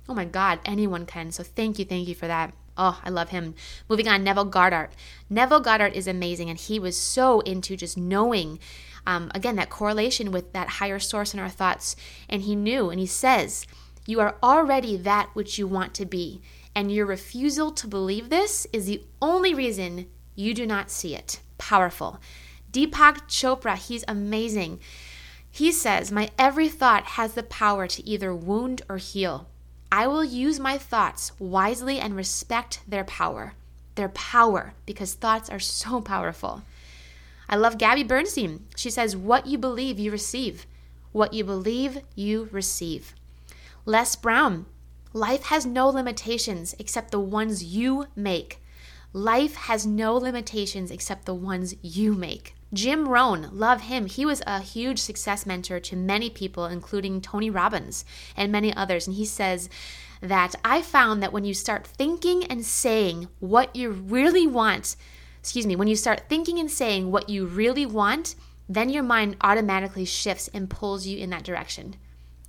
oh 0.07 0.13
my 0.13 0.25
God, 0.25 0.59
anyone 0.65 1.05
can. 1.05 1.31
So 1.31 1.43
thank 1.43 1.79
you, 1.79 1.85
thank 1.85 2.07
you 2.07 2.15
for 2.15 2.27
that. 2.27 2.53
Oh, 2.75 2.99
I 3.03 3.09
love 3.09 3.29
him. 3.29 3.53
Moving 3.87 4.07
on, 4.07 4.23
Neville 4.23 4.45
Goddard. 4.45 4.89
Neville 5.29 5.59
Goddard 5.59 5.93
is 5.93 6.07
amazing, 6.07 6.49
and 6.49 6.57
he 6.57 6.79
was 6.79 6.97
so 6.97 7.41
into 7.41 7.77
just 7.77 7.97
knowing, 7.97 8.57
um, 9.05 9.31
again, 9.35 9.55
that 9.57 9.69
correlation 9.69 10.31
with 10.31 10.53
that 10.53 10.69
higher 10.69 10.97
source 10.97 11.33
in 11.33 11.39
our 11.39 11.49
thoughts. 11.49 11.95
And 12.27 12.41
he 12.41 12.55
knew, 12.55 12.89
and 12.89 12.99
he 12.99 13.05
says, 13.05 13.67
You 14.07 14.19
are 14.21 14.37
already 14.41 14.97
that 14.97 15.29
which 15.33 15.59
you 15.59 15.67
want 15.67 15.93
to 15.95 16.05
be, 16.05 16.41
and 16.73 16.91
your 16.91 17.05
refusal 17.05 17.71
to 17.73 17.87
believe 17.87 18.29
this 18.29 18.65
is 18.73 18.87
the 18.87 19.03
only 19.21 19.53
reason 19.53 20.07
you 20.35 20.55
do 20.55 20.65
not 20.65 20.89
see 20.89 21.15
it. 21.15 21.41
Powerful. 21.59 22.19
Deepak 22.73 23.29
Chopra, 23.29 23.77
he's 23.77 24.03
amazing. 24.07 24.79
He 25.51 25.71
says, 25.71 26.11
My 26.11 26.31
every 26.39 26.67
thought 26.67 27.03
has 27.03 27.33
the 27.35 27.43
power 27.43 27.85
to 27.85 28.03
either 28.03 28.33
wound 28.33 28.81
or 28.89 28.97
heal. 28.97 29.47
I 29.91 30.07
will 30.07 30.23
use 30.23 30.59
my 30.59 30.79
thoughts 30.79 31.31
wisely 31.37 31.99
and 31.99 32.15
respect 32.15 32.79
their 32.87 33.03
power. 33.03 33.53
Their 33.93 34.09
power, 34.09 34.73
because 34.87 35.13
thoughts 35.13 35.51
are 35.51 35.59
so 35.59 36.01
powerful. 36.01 36.63
I 37.47 37.57
love 37.57 37.77
Gabby 37.77 38.01
Bernstein. 38.01 38.65
She 38.75 38.89
says, 38.89 39.15
What 39.15 39.45
you 39.45 39.59
believe, 39.59 39.99
you 39.99 40.09
receive. 40.09 40.65
What 41.11 41.35
you 41.35 41.43
believe, 41.43 41.99
you 42.15 42.49
receive. 42.51 43.13
Les 43.85 44.15
Brown, 44.15 44.65
life 45.13 45.43
has 45.43 45.63
no 45.63 45.89
limitations 45.89 46.73
except 46.79 47.11
the 47.11 47.19
ones 47.19 47.63
you 47.63 48.07
make. 48.15 48.59
Life 49.15 49.53
has 49.53 49.85
no 49.85 50.15
limitations 50.15 50.89
except 50.89 51.25
the 51.25 51.35
ones 51.35 51.75
you 51.83 52.15
make. 52.15 52.55
Jim 52.73 53.07
Rohn, 53.07 53.49
love 53.51 53.81
him. 53.81 54.07
He 54.07 54.25
was 54.25 54.41
a 54.47 54.59
huge 54.59 54.99
success 54.99 55.45
mentor 55.45 55.79
to 55.81 55.95
many 55.95 56.29
people, 56.29 56.65
including 56.65 57.21
Tony 57.21 57.49
Robbins 57.49 58.03
and 58.35 58.51
many 58.51 58.73
others. 58.75 59.05
And 59.05 59.15
he 59.15 59.25
says 59.25 59.69
that 60.21 60.55
I 60.65 60.81
found 60.81 61.21
that 61.21 61.31
when 61.31 61.45
you 61.45 61.53
start 61.53 61.85
thinking 61.85 62.45
and 62.45 62.65
saying 62.65 63.27
what 63.39 63.75
you 63.75 63.91
really 63.91 64.47
want, 64.47 64.95
excuse 65.39 65.67
me, 65.67 65.75
when 65.75 65.87
you 65.87 65.95
start 65.95 66.29
thinking 66.29 66.59
and 66.59 66.71
saying 66.71 67.11
what 67.11 67.29
you 67.29 67.45
really 67.45 67.85
want, 67.85 68.35
then 68.67 68.89
your 68.89 69.03
mind 69.03 69.35
automatically 69.41 70.05
shifts 70.05 70.47
and 70.53 70.69
pulls 70.69 71.05
you 71.05 71.19
in 71.19 71.29
that 71.29 71.43
direction. 71.43 71.95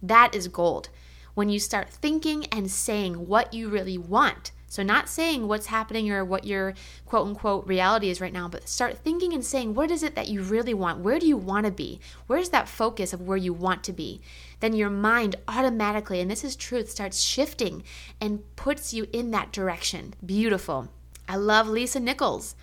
That 0.02 0.34
is 0.34 0.48
gold. 0.48 0.88
When 1.34 1.48
you 1.48 1.58
start 1.58 1.90
thinking 1.90 2.46
and 2.46 2.70
saying 2.70 3.26
what 3.26 3.52
you 3.52 3.68
really 3.68 3.98
want, 3.98 4.52
so, 4.74 4.82
not 4.82 5.08
saying 5.08 5.46
what's 5.46 5.66
happening 5.66 6.10
or 6.10 6.24
what 6.24 6.42
your 6.42 6.74
quote 7.06 7.28
unquote 7.28 7.64
reality 7.64 8.10
is 8.10 8.20
right 8.20 8.32
now, 8.32 8.48
but 8.48 8.68
start 8.68 8.98
thinking 8.98 9.32
and 9.32 9.44
saying, 9.44 9.72
what 9.72 9.88
is 9.88 10.02
it 10.02 10.16
that 10.16 10.26
you 10.26 10.42
really 10.42 10.74
want? 10.74 10.98
Where 10.98 11.20
do 11.20 11.28
you 11.28 11.36
want 11.36 11.64
to 11.66 11.70
be? 11.70 12.00
Where's 12.26 12.48
that 12.48 12.68
focus 12.68 13.12
of 13.12 13.20
where 13.20 13.36
you 13.36 13.52
want 13.52 13.84
to 13.84 13.92
be? 13.92 14.20
Then 14.58 14.72
your 14.72 14.90
mind 14.90 15.36
automatically, 15.46 16.20
and 16.20 16.28
this 16.28 16.42
is 16.42 16.56
truth, 16.56 16.90
starts 16.90 17.22
shifting 17.22 17.84
and 18.20 18.42
puts 18.56 18.92
you 18.92 19.06
in 19.12 19.30
that 19.30 19.52
direction. 19.52 20.14
Beautiful. 20.26 20.88
I 21.28 21.36
love 21.36 21.68
Lisa 21.68 22.00
Nichols. 22.00 22.56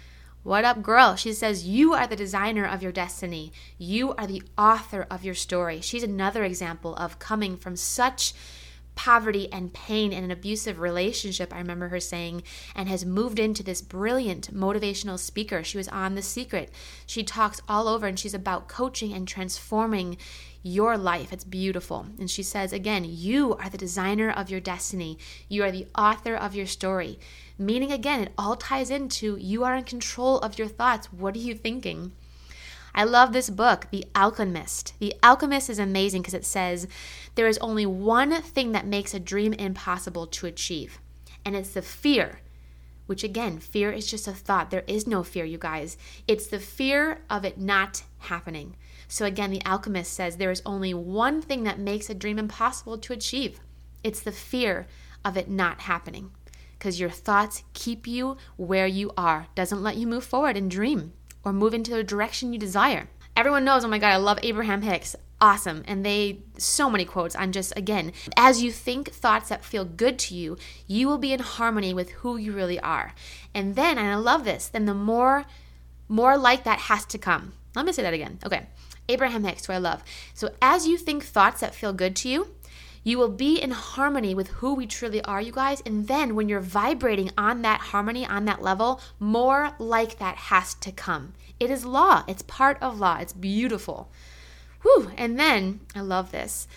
What 0.44 0.66
up, 0.66 0.82
girl? 0.82 1.16
She 1.16 1.32
says, 1.32 1.66
You 1.66 1.94
are 1.94 2.08
the 2.08 2.18
designer 2.18 2.66
of 2.66 2.84
your 2.84 2.92
destiny. 2.92 3.54
You 3.78 4.14
are 4.16 4.28
the 4.28 4.44
author 4.58 5.08
of 5.10 5.24
your 5.24 5.36
story. 5.36 5.80
She's 5.80 6.04
another 6.04 6.44
example 6.44 6.94
of 6.96 7.20
coming 7.20 7.56
from 7.56 7.78
such 7.78 8.34
poverty 8.96 9.52
and 9.52 9.74
pain 9.74 10.12
in 10.12 10.24
an 10.24 10.32
abusive 10.32 10.80
relationship, 10.80 11.54
I 11.54 11.58
remember 11.58 11.88
her 11.90 12.00
saying, 12.00 12.44
and 12.76 12.90
has 12.90 13.06
moved 13.06 13.40
into 13.40 13.64
this 13.64 13.82
brilliant 13.82 14.54
motivational 14.54 15.18
speaker. 15.18 15.64
She 15.64 15.78
was 15.78 15.88
on 15.88 16.16
The 16.16 16.22
Secret. 16.22 16.72
She 17.06 17.24
talks 17.24 17.62
all 17.68 17.88
over 17.88 18.06
and 18.08 18.20
she's 18.20 18.34
about 18.34 18.68
coaching 18.68 19.14
and 19.14 19.28
transforming 19.28 20.18
your 20.64 20.98
life. 20.98 21.34
It's 21.34 21.44
beautiful. 21.44 22.06
And 22.20 22.30
she 22.30 22.44
says, 22.44 22.72
again, 22.72 23.06
you 23.08 23.56
are 23.56 23.70
the 23.70 23.78
designer 23.78 24.30
of 24.30 24.50
your 24.50 24.60
destiny, 24.60 25.18
you 25.50 25.64
are 25.64 25.72
the 25.72 25.88
author 25.98 26.36
of 26.36 26.56
your 26.56 26.68
story. 26.68 27.20
Meaning, 27.58 27.92
again, 27.92 28.22
it 28.22 28.34
all 28.38 28.56
ties 28.56 28.90
into 28.90 29.38
you 29.38 29.64
are 29.64 29.76
in 29.76 29.84
control 29.84 30.40
of 30.40 30.58
your 30.58 30.68
thoughts. 30.68 31.12
What 31.12 31.36
are 31.36 31.40
you 31.40 31.56
thinking? 31.56 32.12
I 32.94 33.04
love 33.04 33.32
this 33.32 33.50
book, 33.50 33.88
The 33.92 34.06
Alchemist. 34.16 34.94
The 35.00 35.14
Alchemist 35.24 35.70
is 35.70 35.80
amazing 35.80 36.22
because 36.22 36.34
it 36.34 36.46
says 36.46 36.88
there 37.36 37.48
is 37.48 37.58
only 37.60 37.86
one 37.86 38.42
thing 38.42 38.74
that 38.74 38.86
makes 38.86 39.14
a 39.14 39.20
dream 39.20 39.54
impossible 39.54 40.28
to 40.28 40.48
achieve, 40.48 41.00
and 41.46 41.56
it's 41.56 41.72
the 41.72 41.82
fear. 41.82 42.40
Which 43.08 43.24
again, 43.24 43.60
fear 43.60 43.92
is 43.92 44.10
just 44.10 44.28
a 44.28 44.34
thought. 44.34 44.72
There 44.72 44.84
is 44.88 45.08
no 45.08 45.24
fear, 45.24 45.44
you 45.44 45.58
guys. 45.58 45.98
It's 46.28 46.48
the 46.48 46.60
fear 46.60 47.22
of 47.30 47.44
it 47.44 47.58
not 47.58 48.04
happening. 48.20 48.76
So, 49.08 49.26
again, 49.26 49.52
the 49.52 49.66
alchemist 49.66 50.14
says 50.14 50.38
there 50.38 50.52
is 50.52 50.62
only 50.66 50.94
one 50.94 51.42
thing 51.42 51.64
that 51.64 51.80
makes 51.80 52.10
a 52.10 52.14
dream 52.14 52.40
impossible 52.40 52.98
to 53.00 53.14
achieve 53.14 53.60
it's 54.04 54.22
the 54.22 54.32
fear 54.32 54.88
of 55.24 55.38
it 55.38 55.50
not 55.50 55.82
happening. 55.82 56.32
Because 56.78 57.00
your 57.00 57.10
thoughts 57.10 57.64
keep 57.74 58.08
you 58.08 58.38
where 58.58 58.88
you 58.88 59.12
are, 59.16 59.48
doesn't 59.54 59.84
let 59.84 59.98
you 59.98 60.08
move 60.08 60.24
forward 60.24 60.58
and 60.58 60.72
dream 60.72 61.14
or 61.44 61.54
move 61.54 61.74
into 61.74 61.92
the 61.92 62.04
direction 62.04 62.54
you 62.54 62.60
desire. 62.60 63.08
Everyone 63.36 63.64
knows, 63.64 63.86
oh 63.86 63.88
my 63.88 63.98
God, 63.98 64.12
I 64.12 64.18
love 64.18 64.40
Abraham 64.44 64.82
Hicks. 64.82 65.16
Awesome. 65.40 65.84
And 65.88 66.06
they, 66.06 66.44
so 66.58 66.90
many 66.90 67.04
quotes 67.04 67.36
on 67.36 67.52
just, 67.52 67.76
again, 67.76 68.12
as 68.38 68.62
you 68.62 68.72
think 68.72 69.10
thoughts 69.10 69.50
that 69.50 69.66
feel 69.66 69.86
good 69.86 70.20
to 70.20 70.36
you, 70.36 70.58
you 70.86 71.08
will 71.08 71.18
be 71.18 71.34
in 71.34 71.40
harmony 71.40 71.94
with 71.94 72.12
who 72.12 72.38
you 72.38 72.52
really 72.52 72.80
are. 72.80 73.14
And 73.56 73.76
then, 73.76 73.98
and 73.98 74.08
I 74.08 74.16
love 74.16 74.44
this, 74.44 74.68
then 74.68 74.86
the 74.86 74.94
more, 74.94 75.46
more 76.08 76.38
like 76.38 76.64
that 76.66 76.80
has 76.80 77.06
to 77.06 77.18
come. 77.18 77.54
Let 77.76 77.86
me 77.86 77.94
say 77.94 78.04
that 78.04 78.14
again. 78.14 78.38
Okay. 78.46 78.68
Abraham 79.10 79.44
Hicks, 79.44 79.66
who 79.66 79.74
I 79.74 79.78
love. 79.78 80.04
So 80.36 80.52
as 80.62 80.88
you 80.88 80.98
think 80.98 81.24
thoughts 81.24 81.62
that 81.62 81.74
feel 81.74 81.92
good 81.92 82.16
to 82.18 82.30
you, 82.30 82.48
you 83.04 83.18
will 83.18 83.30
be 83.30 83.60
in 83.60 83.72
harmony 83.72 84.36
with 84.36 84.48
who 84.50 84.76
we 84.76 84.86
truly 84.86 85.22
are, 85.24 85.42
you 85.42 85.52
guys. 85.52 85.82
And 85.86 86.08
then 86.08 86.36
when 86.36 86.50
you're 86.50 86.60
vibrating 86.60 87.32
on 87.38 87.62
that 87.64 87.82
harmony, 87.82 88.26
on 88.26 88.46
that 88.46 88.62
level, 88.62 89.02
more 89.20 89.72
like 89.80 90.20
that 90.20 90.36
has 90.36 90.74
to 90.76 90.92
come. 90.92 91.34
It 91.60 91.72
is 91.72 91.86
law, 91.86 92.24
it's 92.28 92.44
part 92.44 92.78
of 92.82 93.00
law, 93.00 93.18
it's 93.18 93.34
beautiful. 93.34 94.12
Whew. 94.84 95.12
And 95.18 95.40
then, 95.40 95.82
I 95.96 96.02
love 96.02 96.32
this. 96.32 96.68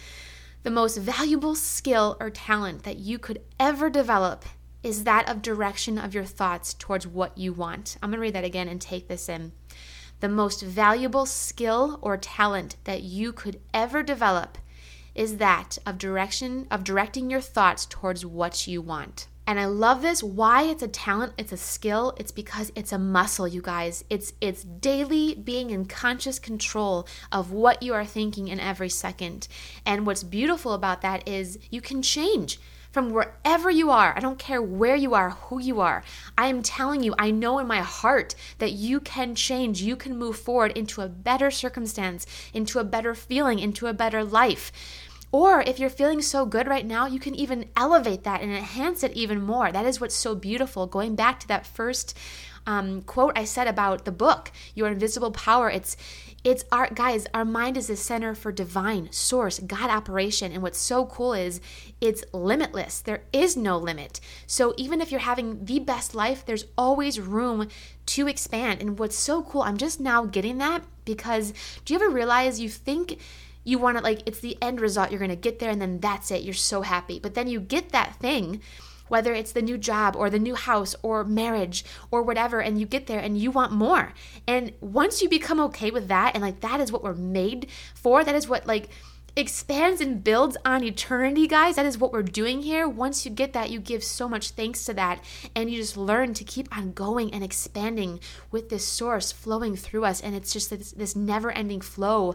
The 0.63 0.71
most 0.71 0.97
valuable 0.97 1.55
skill 1.55 2.17
or 2.21 2.31
talent 2.31 2.85
that 2.85 2.99
you 2.99 3.19
could 3.19 3.43
ever 3.61 3.91
develop 3.91 4.45
is 4.83 5.05
that 5.05 5.29
of 5.29 5.43
direction 5.43 5.99
of 5.99 6.15
your 6.15 6.25
thoughts 6.25 6.75
towards 6.75 7.07
what 7.07 7.37
you 7.39 7.53
want. 7.53 7.97
I'm 8.03 8.11
going 8.11 8.19
to 8.19 8.23
read 8.23 8.35
that 8.35 8.45
again 8.45 8.69
and 8.69 8.81
take 8.81 9.09
this 9.09 9.29
in. 9.29 9.53
The 10.21 10.29
most 10.29 10.63
valuable 10.63 11.27
skill 11.27 11.99
or 12.03 12.17
talent 12.17 12.77
that 12.85 13.03
you 13.03 13.33
could 13.33 13.61
ever 13.73 14.03
develop 14.03 14.59
is 15.15 15.37
that 15.39 15.79
of 15.87 15.99
direction 15.99 16.67
of 16.71 16.85
directing 16.85 17.31
your 17.31 17.41
thoughts 17.41 17.87
towards 17.87 18.27
what 18.27 18.67
you 18.67 18.83
want. 18.83 19.29
And 19.47 19.61
I 19.61 19.67
love 19.67 20.01
this. 20.01 20.23
Why 20.23 20.63
it's 20.63 20.83
a 20.83 20.89
talent, 20.89 21.35
it's 21.37 21.53
a 21.53 21.59
skill, 21.59 22.15
it's 22.17 22.33
because 22.33 22.73
it's 22.75 22.93
a 22.93 22.99
muscle, 22.99 23.47
you 23.47 23.61
guys. 23.61 24.03
It's 24.09 24.33
it's 24.41 24.65
daily 24.65 25.35
being 25.35 25.71
in 25.71 25.85
conscious 25.85 26.39
control 26.39 27.07
of 27.31 27.53
what 27.53 27.83
you 27.83 27.93
are 27.93 28.07
thinking 28.07 28.49
in 28.49 28.59
every 28.59 28.89
second. 28.89 29.47
And 29.85 30.07
what's 30.07 30.23
beautiful 30.23 30.73
about 30.73 31.03
that 31.03 31.29
is 31.29 31.59
you 31.71 31.83
can 31.83 32.01
change 32.01 32.59
from 32.95 33.11
wherever 33.11 33.71
you 33.71 33.91
are. 33.91 34.15
I 34.17 34.21
don't 34.21 34.39
care 34.39 34.63
where 34.63 34.95
you 34.95 35.15
are, 35.15 35.31
who 35.31 35.61
you 35.61 35.81
are. 35.81 36.05
I 36.39 36.47
am 36.47 36.63
telling 36.63 37.03
you, 37.03 37.13
I 37.19 37.33
know 37.33 37.59
in 37.59 37.67
my 37.67 37.81
heart 37.81 38.37
that 38.59 38.71
you 38.71 39.01
can 39.01 39.35
change. 39.35 39.83
You 39.83 39.97
can 39.97 40.17
move 40.17 40.39
forward 40.39 40.71
into 40.79 41.03
a 41.03 41.09
better 41.09 41.51
circumstance, 41.51 42.25
into 42.55 42.79
a 42.79 42.85
better 42.85 43.15
feeling, 43.17 43.59
into 43.59 43.89
a 43.89 43.93
better 43.93 44.23
life 44.23 44.71
Or 45.33 45.63
if 45.63 45.81
you're 45.81 45.91
feeling 45.91 46.23
so 46.23 46.47
good 46.47 46.69
right 46.69 46.87
now, 46.87 47.07
you 47.07 47.19
can 47.19 47.35
even 47.35 47.69
elevate 47.77 48.23
that 48.23 48.41
and 48.41 48.53
enhance 48.53 49.03
it 49.03 49.13
even 49.15 49.43
more. 49.43 49.73
That 49.73 49.85
is 49.85 50.01
what's 50.01 50.15
so 50.15 50.37
beautiful. 50.37 50.87
Going 50.87 51.17
back 51.17 51.41
to 51.41 51.49
that 51.49 51.67
first 51.67 52.17
um, 52.67 53.03
quote 53.03 53.37
I 53.37 53.45
said 53.45 53.67
about 53.67 54.05
the 54.05 54.13
book, 54.13 54.53
Your 54.75 54.89
Invisible 54.89 55.33
Power, 55.33 55.69
it's 55.69 55.97
it's 56.45 56.65
our 56.71 56.91
guys, 56.91 57.27
our 57.33 57.45
mind 57.45 57.79
is 57.79 57.87
the 57.87 57.97
center 57.97 58.35
for 58.35 58.53
divine 58.53 59.11
source, 59.11 59.59
God 59.61 59.89
operation. 59.89 60.53
And 60.53 60.63
what's 60.63 60.79
so 60.79 61.07
cool 61.07 61.33
is 61.33 61.61
it's 62.03 62.23
limitless. 62.35 63.01
There 63.01 63.23
is 63.33 63.57
no 63.57 63.79
limit. 63.79 64.21
So 64.47 64.75
even 64.77 65.01
if 65.01 65.11
you're 65.11 65.21
having 65.21 65.65
the 65.65 65.79
best 65.79 66.15
life, 66.15 66.45
there's 66.45 66.67
always 66.77 67.19
room 67.19 67.69
to 68.07 68.29
expand. 68.29 68.83
And 68.83 68.99
what's 68.99 69.17
so 69.17 69.43
cool, 69.43 69.63
I'm 69.63 69.79
just 69.79 70.01
now 70.01 70.27
getting 70.27 70.59
that 70.59 70.85
because 71.07 71.55
do 71.85 71.95
you 71.95 72.01
ever 72.01 72.11
realize 72.11 72.61
you 72.61 72.69
think 72.69 73.19
you 73.65 73.79
want 73.79 73.97
to 73.97 74.05
like 74.05 74.23
it's 74.27 74.41
the 74.41 74.59
end 74.61 74.81
result 74.81 75.11
you're 75.11 75.19
going 75.19 75.31
to 75.31 75.37
get 75.37 75.59
there 75.59 75.71
and 75.71 75.81
then 75.81 75.99
that's 76.01 76.31
it 76.31 76.43
you're 76.43 76.53
so 76.53 76.83
happy 76.83 77.19
but 77.19 77.35
then 77.35 77.49
you 77.49 77.59
get 77.59 77.91
that 77.91 78.15
thing 78.17 78.61
whether 79.15 79.33
it's 79.33 79.53
the 79.53 79.63
new 79.63 79.79
job 79.79 80.17
or 80.17 80.29
the 80.29 80.41
new 80.41 80.57
house 80.57 80.97
or 81.01 81.23
marriage 81.23 81.85
or 82.11 82.21
whatever, 82.21 82.59
and 82.59 82.81
you 82.81 82.85
get 82.85 83.07
there 83.07 83.21
and 83.21 83.39
you 83.39 83.49
want 83.49 83.71
more. 83.71 84.13
And 84.49 84.73
once 84.81 85.23
you 85.23 85.29
become 85.29 85.61
okay 85.61 85.93
with 85.93 86.09
that, 86.09 86.33
and 86.35 86.43
like 86.43 86.59
that 86.63 86.81
is 86.81 86.91
what 86.91 87.05
we're 87.05 87.15
made 87.15 87.69
for, 87.95 88.25
that 88.25 88.35
is 88.35 88.49
what 88.49 88.67
like 88.67 88.89
expands 89.37 90.01
and 90.01 90.25
builds 90.25 90.57
on 90.65 90.83
eternity, 90.83 91.47
guys. 91.47 91.77
That 91.77 91.87
is 91.87 91.97
what 91.97 92.13
we're 92.13 92.23
doing 92.23 92.63
here. 92.63 92.89
Once 92.89 93.25
you 93.25 93.31
get 93.31 93.53
that, 93.53 93.71
you 93.71 93.79
give 93.79 94.03
so 94.03 94.29
much 94.29 94.51
thanks 94.51 94.85
to 94.87 94.95
that, 94.95 95.23
and 95.55 95.71
you 95.71 95.77
just 95.77 95.97
learn 95.97 96.35
to 96.35 96.43
keep 96.43 96.77
on 96.77 96.93
going 96.93 97.33
and 97.33 97.45
expanding 97.45 98.19
with 98.51 98.69
this 98.69 98.85
source 98.85 99.31
flowing 99.31 99.77
through 99.77 100.05
us. 100.05 100.21
And 100.21 100.35
it's 100.35 100.53
just 100.53 100.71
this, 100.71 100.91
this 100.91 101.15
never 101.15 101.53
ending 101.53 101.83
flow 101.83 102.35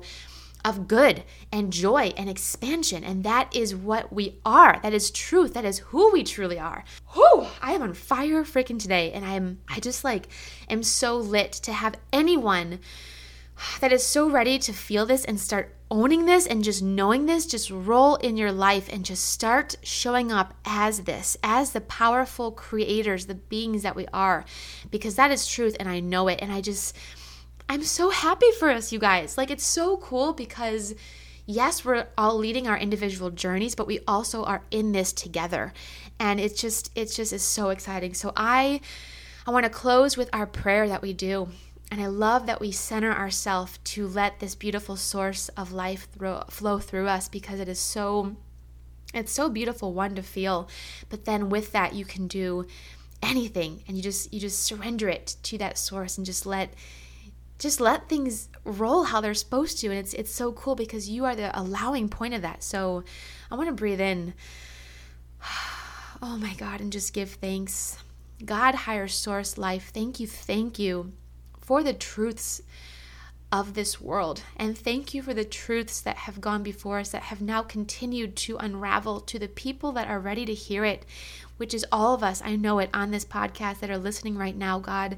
of 0.63 0.88
good 0.88 1.24
and 1.51 1.72
joy 1.72 2.13
and 2.18 2.30
expansion. 2.30 3.04
And 3.04 3.24
that 3.24 3.56
is 3.56 3.75
what 3.75 4.12
we 4.12 4.39
are. 4.46 4.80
That 4.84 4.94
is 4.94 5.12
truth. 5.12 5.54
That 5.54 5.66
is 5.66 5.80
who 5.80 6.12
we 6.12 6.24
truly 6.24 6.60
are. 6.60 6.84
Whew, 7.13 7.48
I 7.62 7.74
am 7.74 7.82
on 7.82 7.94
fire 7.94 8.44
freaking 8.44 8.80
today. 8.80 9.12
And 9.12 9.25
I 9.25 9.34
am, 9.34 9.60
I 9.68 9.80
just 9.80 10.04
like 10.04 10.28
am 10.70 10.84
so 10.84 11.18
lit 11.18 11.51
to 11.54 11.74
have 11.74 11.96
anyone 12.12 12.80
that 13.82 13.92
is 13.92 14.06
so 14.06 14.30
ready 14.30 14.58
to 14.60 14.74
feel 14.74 15.06
this 15.06 15.25
and 15.25 15.39
start 15.39 15.75
owning 15.92 16.25
this 16.25 16.46
and 16.46 16.63
just 16.63 16.82
knowing 16.82 17.25
this, 17.25 17.46
just 17.46 17.70
roll 17.70 18.16
in 18.18 18.38
your 18.38 18.51
life 18.51 18.88
and 18.92 19.04
just 19.04 19.25
start 19.25 19.75
showing 19.82 20.32
up 20.32 20.54
as 20.66 21.01
this, 21.01 21.36
as 21.44 21.72
the 21.72 21.82
powerful 21.82 22.51
creators, 22.51 23.25
the 23.25 23.36
beings 23.36 23.82
that 23.84 23.96
we 23.96 24.06
are, 24.13 24.46
because 24.92 25.16
that 25.16 25.32
is 25.32 25.48
truth 25.48 25.75
and 25.80 25.89
I 25.89 26.00
know 26.00 26.28
it. 26.28 26.39
And 26.42 26.51
I 26.51 26.62
just, 26.62 26.96
I'm 27.71 27.83
so 27.83 28.09
happy 28.09 28.51
for 28.57 28.71
us, 28.71 28.91
you 28.91 28.97
guys. 28.97 29.38
Like, 29.38 29.51
it's 29.51 29.63
so 29.63 29.97
cool 29.97 30.33
because, 30.33 30.95
yes, 31.45 31.85
we're 31.85 32.07
all 32.17 32.35
leading 32.35 32.67
our 32.67 32.77
individual 32.77 33.29
journeys, 33.29 33.75
but 33.75 33.85
we 33.85 33.99
also 34.07 34.43
are 34.43 34.63
in 34.71 34.91
this 34.91 35.13
together. 35.13 35.71
And 36.19 36.39
it's 36.39 36.59
just, 36.59 36.89
it's 36.95 37.15
just 37.15 37.31
is 37.31 37.43
so 37.43 37.69
exciting. 37.69 38.15
So 38.15 38.33
I, 38.35 38.81
I 39.45 39.51
want 39.51 39.65
to 39.65 39.69
close 39.69 40.17
with 40.17 40.31
our 40.33 40.47
prayer 40.47 40.88
that 40.88 41.03
we 41.03 41.13
do. 41.13 41.49
And 41.91 42.01
I 42.01 42.07
love 42.07 42.47
that 42.47 42.59
we 42.59 42.71
center 42.71 43.11
ourselves 43.11 43.77
to 43.83 44.07
let 44.07 44.39
this 44.39 44.55
beautiful 44.55 44.95
source 44.95 45.49
of 45.49 45.71
life 45.71 46.07
throw, 46.11 46.43
flow 46.49 46.79
through 46.79 47.07
us 47.07 47.29
because 47.29 47.59
it 47.59 47.67
is 47.67 47.79
so, 47.79 48.35
it's 49.13 49.31
so 49.31 49.47
beautiful, 49.47 49.93
one 49.93 50.15
to 50.15 50.23
feel. 50.23 50.67
But 51.09 51.25
then 51.25 51.49
with 51.49 51.71
that, 51.73 51.93
you 51.93 52.03
can 52.03 52.27
do 52.27 52.65
anything 53.21 53.83
and 53.88 53.95
you 53.95 54.01
just, 54.01 54.33
you 54.33 54.39
just 54.39 54.63
surrender 54.63 55.07
it 55.07 55.35
to 55.43 55.59
that 55.59 55.77
source 55.77 56.17
and 56.17 56.25
just 56.25 56.47
let 56.47 56.73
just 57.60 57.82
let 57.82 58.08
things 58.08 58.48
roll 58.63 59.04
how 59.04 59.22
they're 59.22 59.34
supposed 59.34 59.80
to 59.80 59.88
and 59.88 60.00
it's 60.00 60.13
it's 60.13 60.32
so 60.32 60.51
cool 60.54 60.75
because 60.75 61.10
you 61.10 61.25
are 61.25 61.36
the 61.36 61.58
allowing 61.60 62.10
point 62.10 62.34
of 62.34 62.42
that. 62.42 62.63
So 62.63 63.04
i 63.51 63.56
want 63.56 63.68
to 63.68 63.75
breathe 63.75 64.01
in. 64.01 64.34
Oh 66.22 66.36
my 66.36 66.54
god 66.56 66.82
and 66.82 66.92
just 66.92 67.13
give 67.13 67.32
thanks. 67.36 67.98
God 68.44 68.75
higher 68.75 69.08
source 69.08 69.58
life 69.58 69.92
thank 69.94 70.20
you 70.20 70.28
thank 70.28 70.78
you 70.78 71.13
for 71.62 71.82
the 71.82 71.94
truths 71.94 72.62
of 73.51 73.74
this 73.74 74.01
world. 74.01 74.42
And 74.58 74.78
thank 74.78 75.13
you 75.13 75.22
for 75.22 75.34
the 75.34 75.46
truths 75.46 76.01
that 76.01 76.18
have 76.18 76.41
gone 76.41 76.62
before 76.62 77.00
us 77.00 77.10
that 77.12 77.24
have 77.24 77.41
now 77.41 77.63
continued 77.63 78.36
to 78.38 78.58
unravel 78.58 79.22
to 79.22 79.39
the 79.39 79.48
people 79.48 79.93
that 79.93 80.10
are 80.10 80.19
ready 80.19 80.45
to 80.45 80.54
hear 80.54 80.84
it 80.84 81.06
which 81.56 81.74
is 81.74 81.86
all 81.91 82.13
of 82.13 82.24
us. 82.24 82.41
I 82.43 82.58
know 82.58 82.80
it 82.80 82.89
on 82.93 83.12
this 83.12 83.26
podcast 83.26 83.80
that 83.80 83.89
are 83.89 83.98
listening 83.98 84.38
right 84.38 84.58
now 84.58 84.78
god 84.80 85.17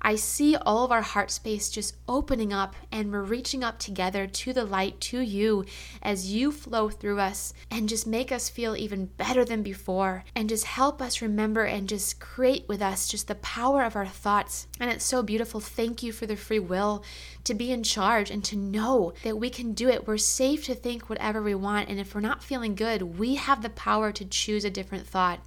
I 0.00 0.16
see 0.16 0.56
all 0.56 0.84
of 0.84 0.92
our 0.92 1.02
heart 1.02 1.30
space 1.30 1.68
just 1.68 1.96
opening 2.08 2.52
up 2.52 2.76
and 2.92 3.10
we're 3.10 3.22
reaching 3.22 3.64
up 3.64 3.78
together 3.78 4.26
to 4.26 4.52
the 4.52 4.64
light, 4.64 5.00
to 5.02 5.20
you, 5.20 5.64
as 6.02 6.32
you 6.32 6.52
flow 6.52 6.88
through 6.88 7.20
us 7.20 7.52
and 7.70 7.88
just 7.88 8.06
make 8.06 8.30
us 8.30 8.48
feel 8.48 8.76
even 8.76 9.06
better 9.06 9.44
than 9.44 9.62
before 9.62 10.24
and 10.34 10.48
just 10.48 10.64
help 10.64 11.02
us 11.02 11.22
remember 11.22 11.64
and 11.64 11.88
just 11.88 12.20
create 12.20 12.68
with 12.68 12.82
us 12.82 13.08
just 13.08 13.28
the 13.28 13.34
power 13.36 13.82
of 13.82 13.96
our 13.96 14.06
thoughts. 14.06 14.66
And 14.78 14.90
it's 14.90 15.04
so 15.04 15.22
beautiful. 15.22 15.60
Thank 15.60 16.02
you 16.02 16.12
for 16.12 16.26
the 16.26 16.36
free 16.36 16.58
will 16.58 17.02
to 17.44 17.54
be 17.54 17.72
in 17.72 17.82
charge 17.82 18.30
and 18.30 18.44
to 18.44 18.56
know 18.56 19.12
that 19.22 19.38
we 19.38 19.50
can 19.50 19.72
do 19.72 19.88
it. 19.88 20.06
We're 20.06 20.18
safe 20.18 20.64
to 20.66 20.74
think 20.74 21.08
whatever 21.08 21.42
we 21.42 21.54
want. 21.54 21.88
And 21.88 21.98
if 21.98 22.14
we're 22.14 22.20
not 22.20 22.42
feeling 22.42 22.74
good, 22.74 23.18
we 23.18 23.36
have 23.36 23.62
the 23.62 23.70
power 23.70 24.12
to 24.12 24.24
choose 24.24 24.64
a 24.64 24.70
different 24.70 25.06
thought 25.06 25.40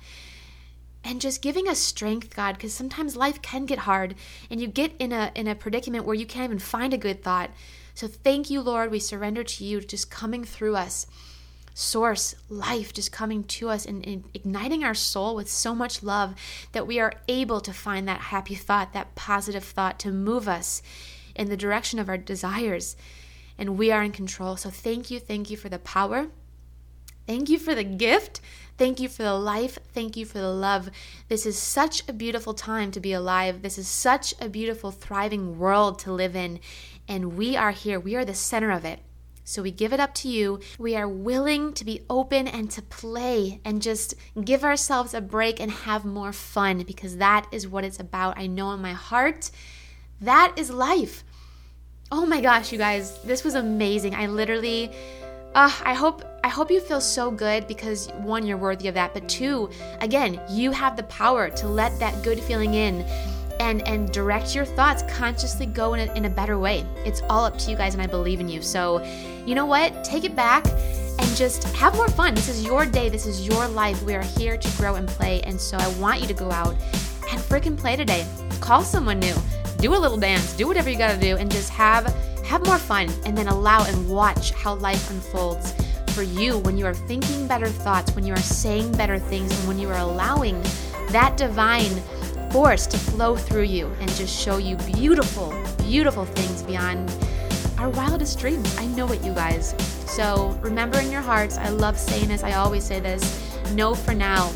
and 1.03 1.21
just 1.21 1.41
giving 1.41 1.67
us 1.67 1.79
strength 1.79 2.35
god 2.35 2.55
because 2.55 2.73
sometimes 2.73 3.15
life 3.15 3.41
can 3.41 3.65
get 3.65 3.79
hard 3.79 4.15
and 4.49 4.59
you 4.59 4.67
get 4.67 4.91
in 4.99 5.11
a 5.11 5.31
in 5.35 5.47
a 5.47 5.55
predicament 5.55 6.05
where 6.05 6.15
you 6.15 6.25
can't 6.25 6.45
even 6.45 6.59
find 6.59 6.93
a 6.93 6.97
good 6.97 7.23
thought. 7.23 7.51
So 7.93 8.07
thank 8.07 8.49
you 8.49 8.61
lord. 8.61 8.91
We 8.91 8.99
surrender 8.99 9.43
to 9.43 9.63
you 9.63 9.81
just 9.81 10.11
coming 10.11 10.43
through 10.43 10.75
us. 10.75 11.07
Source 11.73 12.35
life 12.49 12.91
just 12.91 13.11
coming 13.11 13.45
to 13.45 13.69
us 13.69 13.85
and, 13.85 14.05
and, 14.05 14.25
igniting 14.33 14.83
our 14.83 14.93
soul 14.93 15.33
with 15.33 15.49
so 15.49 15.73
much 15.73 16.03
love 16.03 16.35
that 16.73 16.85
we 16.85 16.99
are 16.99 17.13
able 17.29 17.61
to 17.61 17.71
find 17.71 18.05
that 18.07 18.19
happy 18.19 18.55
thought 18.55 18.91
that 18.91 19.15
positive 19.15 19.63
thought 19.63 19.97
to 19.99 20.11
move 20.11 20.49
us 20.49 20.81
in 21.35 21.47
the 21.47 21.55
direction 21.55 21.97
of 21.97 22.09
our 22.09 22.17
desires. 22.17 22.97
And 23.57 23.77
we 23.77 23.91
are 23.91 24.03
in 24.03 24.11
control. 24.11 24.57
So 24.57 24.69
thank 24.69 25.09
you 25.09 25.19
thank 25.19 25.49
you 25.49 25.55
for 25.55 25.69
the 25.69 25.79
power. 25.79 26.27
Thank 27.25 27.47
you 27.47 27.59
for 27.59 27.75
the 27.75 27.83
gift 27.83 28.41
Thank 28.79 29.01
you 29.01 29.09
for 29.09 29.23
the 29.23 29.33
life. 29.33 29.77
Thank 29.93 30.15
you 30.15 30.25
for 30.25 30.37
the 30.37 30.53
love. 30.53 30.89
This 31.27 31.45
is 31.45 31.57
such 31.57 32.07
a 32.07 32.13
beautiful 32.13 32.53
time 32.53 32.91
to 32.91 33.01
be 33.01 33.11
alive. 33.11 33.61
This 33.61 33.77
is 33.77 33.89
such 33.89 34.33
a 34.39 34.47
beautiful, 34.47 34.89
thriving 34.89 35.59
world 35.59 35.99
to 35.99 36.13
live 36.13 36.33
in. 36.33 36.61
And 37.05 37.35
we 37.35 37.57
are 37.57 37.71
here. 37.71 37.99
We 37.99 38.15
are 38.15 38.23
the 38.23 38.33
center 38.33 38.71
of 38.71 38.85
it. 38.85 39.01
So 39.43 39.61
we 39.61 39.71
give 39.71 39.91
it 39.91 39.99
up 39.99 40.13
to 40.15 40.29
you. 40.29 40.61
We 40.77 40.95
are 40.95 41.09
willing 41.09 41.73
to 41.73 41.83
be 41.83 42.05
open 42.09 42.47
and 42.47 42.71
to 42.71 42.81
play 42.81 43.59
and 43.65 43.81
just 43.81 44.13
give 44.45 44.63
ourselves 44.63 45.13
a 45.13 45.19
break 45.19 45.59
and 45.59 45.71
have 45.71 46.05
more 46.05 46.31
fun 46.31 46.83
because 46.83 47.17
that 47.17 47.47
is 47.51 47.67
what 47.67 47.83
it's 47.83 47.99
about. 47.99 48.39
I 48.39 48.47
know 48.47 48.71
in 48.71 48.81
my 48.81 48.93
heart 48.93 49.51
that 50.21 50.53
is 50.55 50.69
life. 50.69 51.25
Oh 52.13 52.25
my 52.25 52.39
gosh, 52.39 52.71
you 52.71 52.77
guys, 52.77 53.21
this 53.23 53.43
was 53.43 53.55
amazing. 53.55 54.15
I 54.15 54.27
literally 54.27 54.91
uh, 55.55 55.71
I 55.83 55.93
hope 55.93 56.23
I 56.43 56.47
hope 56.47 56.71
you 56.71 56.79
feel 56.79 57.01
so 57.01 57.31
good 57.31 57.67
because 57.67 58.09
one, 58.19 58.45
you're 58.45 58.57
worthy 58.57 58.87
of 58.87 58.93
that, 58.93 59.13
but 59.13 59.27
two, 59.27 59.69
again, 59.99 60.39
you 60.49 60.71
have 60.71 60.95
the 60.95 61.03
power 61.03 61.49
to 61.49 61.67
let 61.67 61.97
that 61.99 62.23
good 62.23 62.39
feeling 62.39 62.75
in 62.75 63.01
and 63.59 63.85
and 63.87 64.11
direct 64.11 64.55
your 64.55 64.65
thoughts 64.65 65.03
consciously 65.09 65.65
go 65.65 65.93
in 65.93 66.07
a, 66.07 66.13
in 66.13 66.25
a 66.25 66.29
better 66.29 66.57
way. 66.57 66.85
It's 67.05 67.21
all 67.29 67.45
up 67.45 67.57
to 67.59 67.71
you 67.71 67.77
guys, 67.77 67.93
and 67.93 68.01
I 68.01 68.07
believe 68.07 68.39
in 68.39 68.47
you. 68.47 68.61
So, 68.61 69.03
you 69.45 69.55
know 69.55 69.65
what? 69.65 70.03
Take 70.03 70.23
it 70.23 70.35
back 70.35 70.65
and 70.67 71.35
just 71.35 71.63
have 71.75 71.95
more 71.95 72.07
fun. 72.09 72.35
This 72.35 72.47
is 72.47 72.63
your 72.63 72.85
day. 72.85 73.09
This 73.09 73.25
is 73.25 73.45
your 73.45 73.67
life. 73.67 74.01
We 74.03 74.15
are 74.15 74.23
here 74.23 74.57
to 74.57 74.77
grow 74.77 74.95
and 74.95 75.07
play, 75.07 75.41
and 75.41 75.59
so 75.59 75.77
I 75.77 75.87
want 75.99 76.21
you 76.21 76.27
to 76.27 76.33
go 76.33 76.51
out 76.51 76.75
and 77.31 77.39
freaking 77.39 77.77
play 77.77 77.95
today. 77.95 78.25
Call 78.61 78.83
someone 78.83 79.19
new. 79.19 79.35
Do 79.77 79.95
a 79.95 79.97
little 79.97 80.17
dance. 80.17 80.53
Do 80.53 80.67
whatever 80.67 80.89
you 80.89 80.97
got 80.97 81.13
to 81.13 81.19
do, 81.19 81.35
and 81.37 81.51
just 81.51 81.69
have 81.69 82.15
have 82.49 82.65
more 82.65 82.79
fun, 82.79 83.07
and 83.25 83.37
then 83.37 83.47
allow 83.47 83.85
and 83.85 84.09
watch 84.09 84.49
how 84.53 84.73
life 84.73 85.11
unfolds 85.11 85.71
for 86.15 86.23
you 86.23 86.57
when 86.57 86.75
you 86.79 86.85
are 86.87 86.95
thinking 86.95 87.47
better 87.47 87.67
thoughts, 87.67 88.15
when 88.15 88.25
you 88.25 88.33
are 88.33 88.41
saying 88.41 88.91
better 88.93 89.19
things, 89.19 89.55
and 89.59 89.67
when 89.67 89.77
you 89.77 89.87
are 89.87 89.99
allowing 89.99 90.59
that 91.11 91.37
divine 91.37 91.95
force 92.49 92.87
to 92.87 92.97
flow 92.97 93.35
through 93.35 93.61
you 93.61 93.85
and 93.99 94.09
just 94.15 94.35
show 94.35 94.57
you 94.57 94.75
beautiful, 94.77 95.53
beautiful 95.77 96.25
things 96.25 96.63
beyond 96.63 97.15
our 97.77 97.89
wildest 97.91 98.39
dreams. 98.39 98.75
I 98.79 98.87
know 98.87 99.07
it, 99.11 99.23
you 99.23 99.31
guys. 99.35 99.75
So 100.07 100.57
remember 100.59 100.99
in 100.99 101.11
your 101.11 101.21
hearts, 101.21 101.59
I 101.59 101.69
love 101.69 101.99
saying 101.99 102.29
this, 102.29 102.43
I 102.43 102.53
always 102.53 102.83
say 102.83 102.99
this 102.99 103.47
know 103.73 103.93
for 103.93 104.15
now 104.15 104.51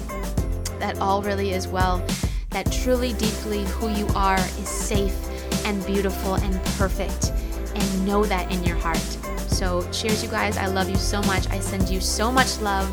that 0.80 0.98
all 0.98 1.22
really 1.22 1.52
is 1.52 1.68
well, 1.68 2.04
that 2.50 2.72
truly, 2.72 3.14
deeply 3.14 3.66
who 3.66 3.90
you 3.90 4.08
are 4.16 4.40
is 4.40 4.68
safe 4.68 5.16
and 5.64 5.86
beautiful 5.86 6.34
and 6.34 6.60
perfect 6.80 7.32
and 7.84 8.06
know 8.06 8.24
that 8.26 8.52
in 8.52 8.64
your 8.64 8.78
heart. 8.78 8.98
So, 9.48 9.88
cheers, 9.92 10.24
you 10.24 10.30
guys. 10.30 10.58
I 10.58 10.66
love 10.68 10.90
you 10.90 10.96
so 10.96 11.22
much. 11.24 11.50
I 11.50 11.60
send 11.60 11.90
you 11.90 12.02
so 12.02 12.32
much 12.32 12.60
love. 12.60 12.90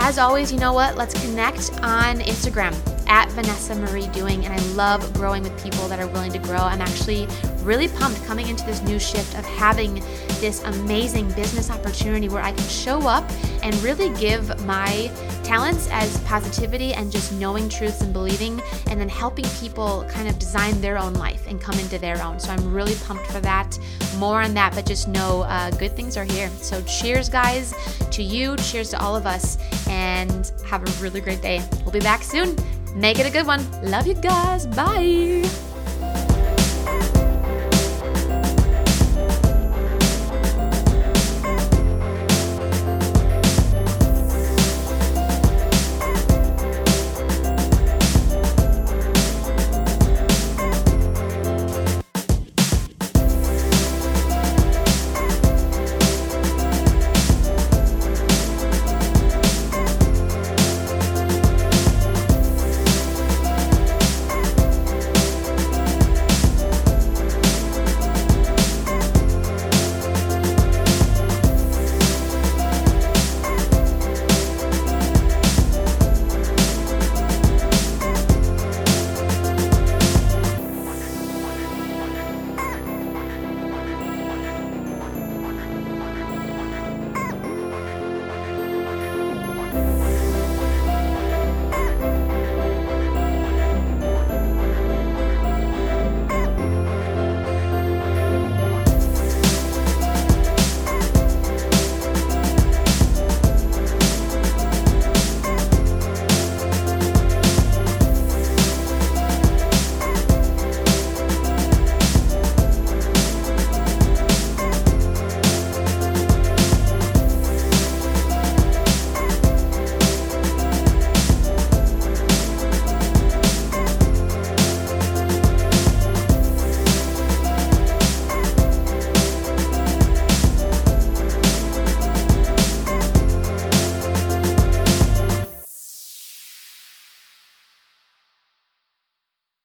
As 0.00 0.18
always, 0.18 0.50
you 0.50 0.58
know 0.58 0.72
what? 0.72 0.96
Let's 0.96 1.14
connect 1.24 1.72
on 1.82 2.16
Instagram 2.18 2.74
at 3.08 3.30
Vanessa 3.30 3.74
Marie 3.74 4.08
Doing, 4.08 4.44
and 4.44 4.52
I 4.52 4.58
love 4.74 5.12
growing 5.14 5.42
with 5.42 5.62
people 5.62 5.86
that 5.86 6.00
are 6.00 6.08
willing 6.08 6.32
to 6.32 6.38
grow. 6.38 6.58
I'm 6.58 6.80
actually 6.80 7.28
really 7.62 7.88
pumped 7.88 8.24
coming 8.24 8.48
into 8.48 8.64
this 8.64 8.82
new 8.82 8.98
shift 8.98 9.38
of 9.38 9.44
having 9.44 10.02
this 10.40 10.62
amazing 10.64 11.30
business 11.32 11.70
opportunity 11.70 12.28
where 12.28 12.42
I 12.42 12.52
can 12.52 12.68
show 12.68 13.06
up 13.06 13.30
and 13.62 13.74
really 13.76 14.08
give 14.18 14.64
my 14.64 15.10
talents 15.52 15.86
as 15.90 16.18
positivity 16.20 16.94
and 16.94 17.12
just 17.12 17.30
knowing 17.34 17.68
truths 17.68 18.00
and 18.00 18.10
believing, 18.10 18.58
and 18.86 18.98
then 18.98 19.06
helping 19.06 19.44
people 19.60 20.02
kind 20.08 20.26
of 20.26 20.38
design 20.38 20.80
their 20.80 20.96
own 20.96 21.12
life 21.12 21.46
and 21.46 21.60
come 21.60 21.78
into 21.78 21.98
their 21.98 22.22
own. 22.22 22.40
So 22.40 22.50
I'm 22.50 22.72
really 22.72 22.94
pumped 23.06 23.26
for 23.26 23.40
that. 23.40 23.78
More 24.16 24.40
on 24.40 24.54
that, 24.54 24.74
but 24.74 24.86
just 24.86 25.08
know 25.08 25.42
uh, 25.42 25.70
good 25.72 25.94
things 25.94 26.16
are 26.16 26.24
here. 26.24 26.48
So 26.62 26.80
cheers, 26.84 27.28
guys, 27.28 27.74
to 28.12 28.22
you. 28.22 28.56
Cheers 28.56 28.88
to 28.90 29.00
all 29.02 29.14
of 29.14 29.26
us, 29.26 29.58
and 29.88 30.50
have 30.64 30.82
a 30.88 31.02
really 31.02 31.20
great 31.20 31.42
day. 31.42 31.62
We'll 31.82 31.92
be 31.92 32.00
back 32.00 32.22
soon. 32.22 32.56
Make 32.94 33.18
it 33.18 33.26
a 33.26 33.30
good 33.30 33.46
one. 33.46 33.62
Love 33.82 34.06
you 34.06 34.14
guys. 34.14 34.66
Bye. 34.66 35.71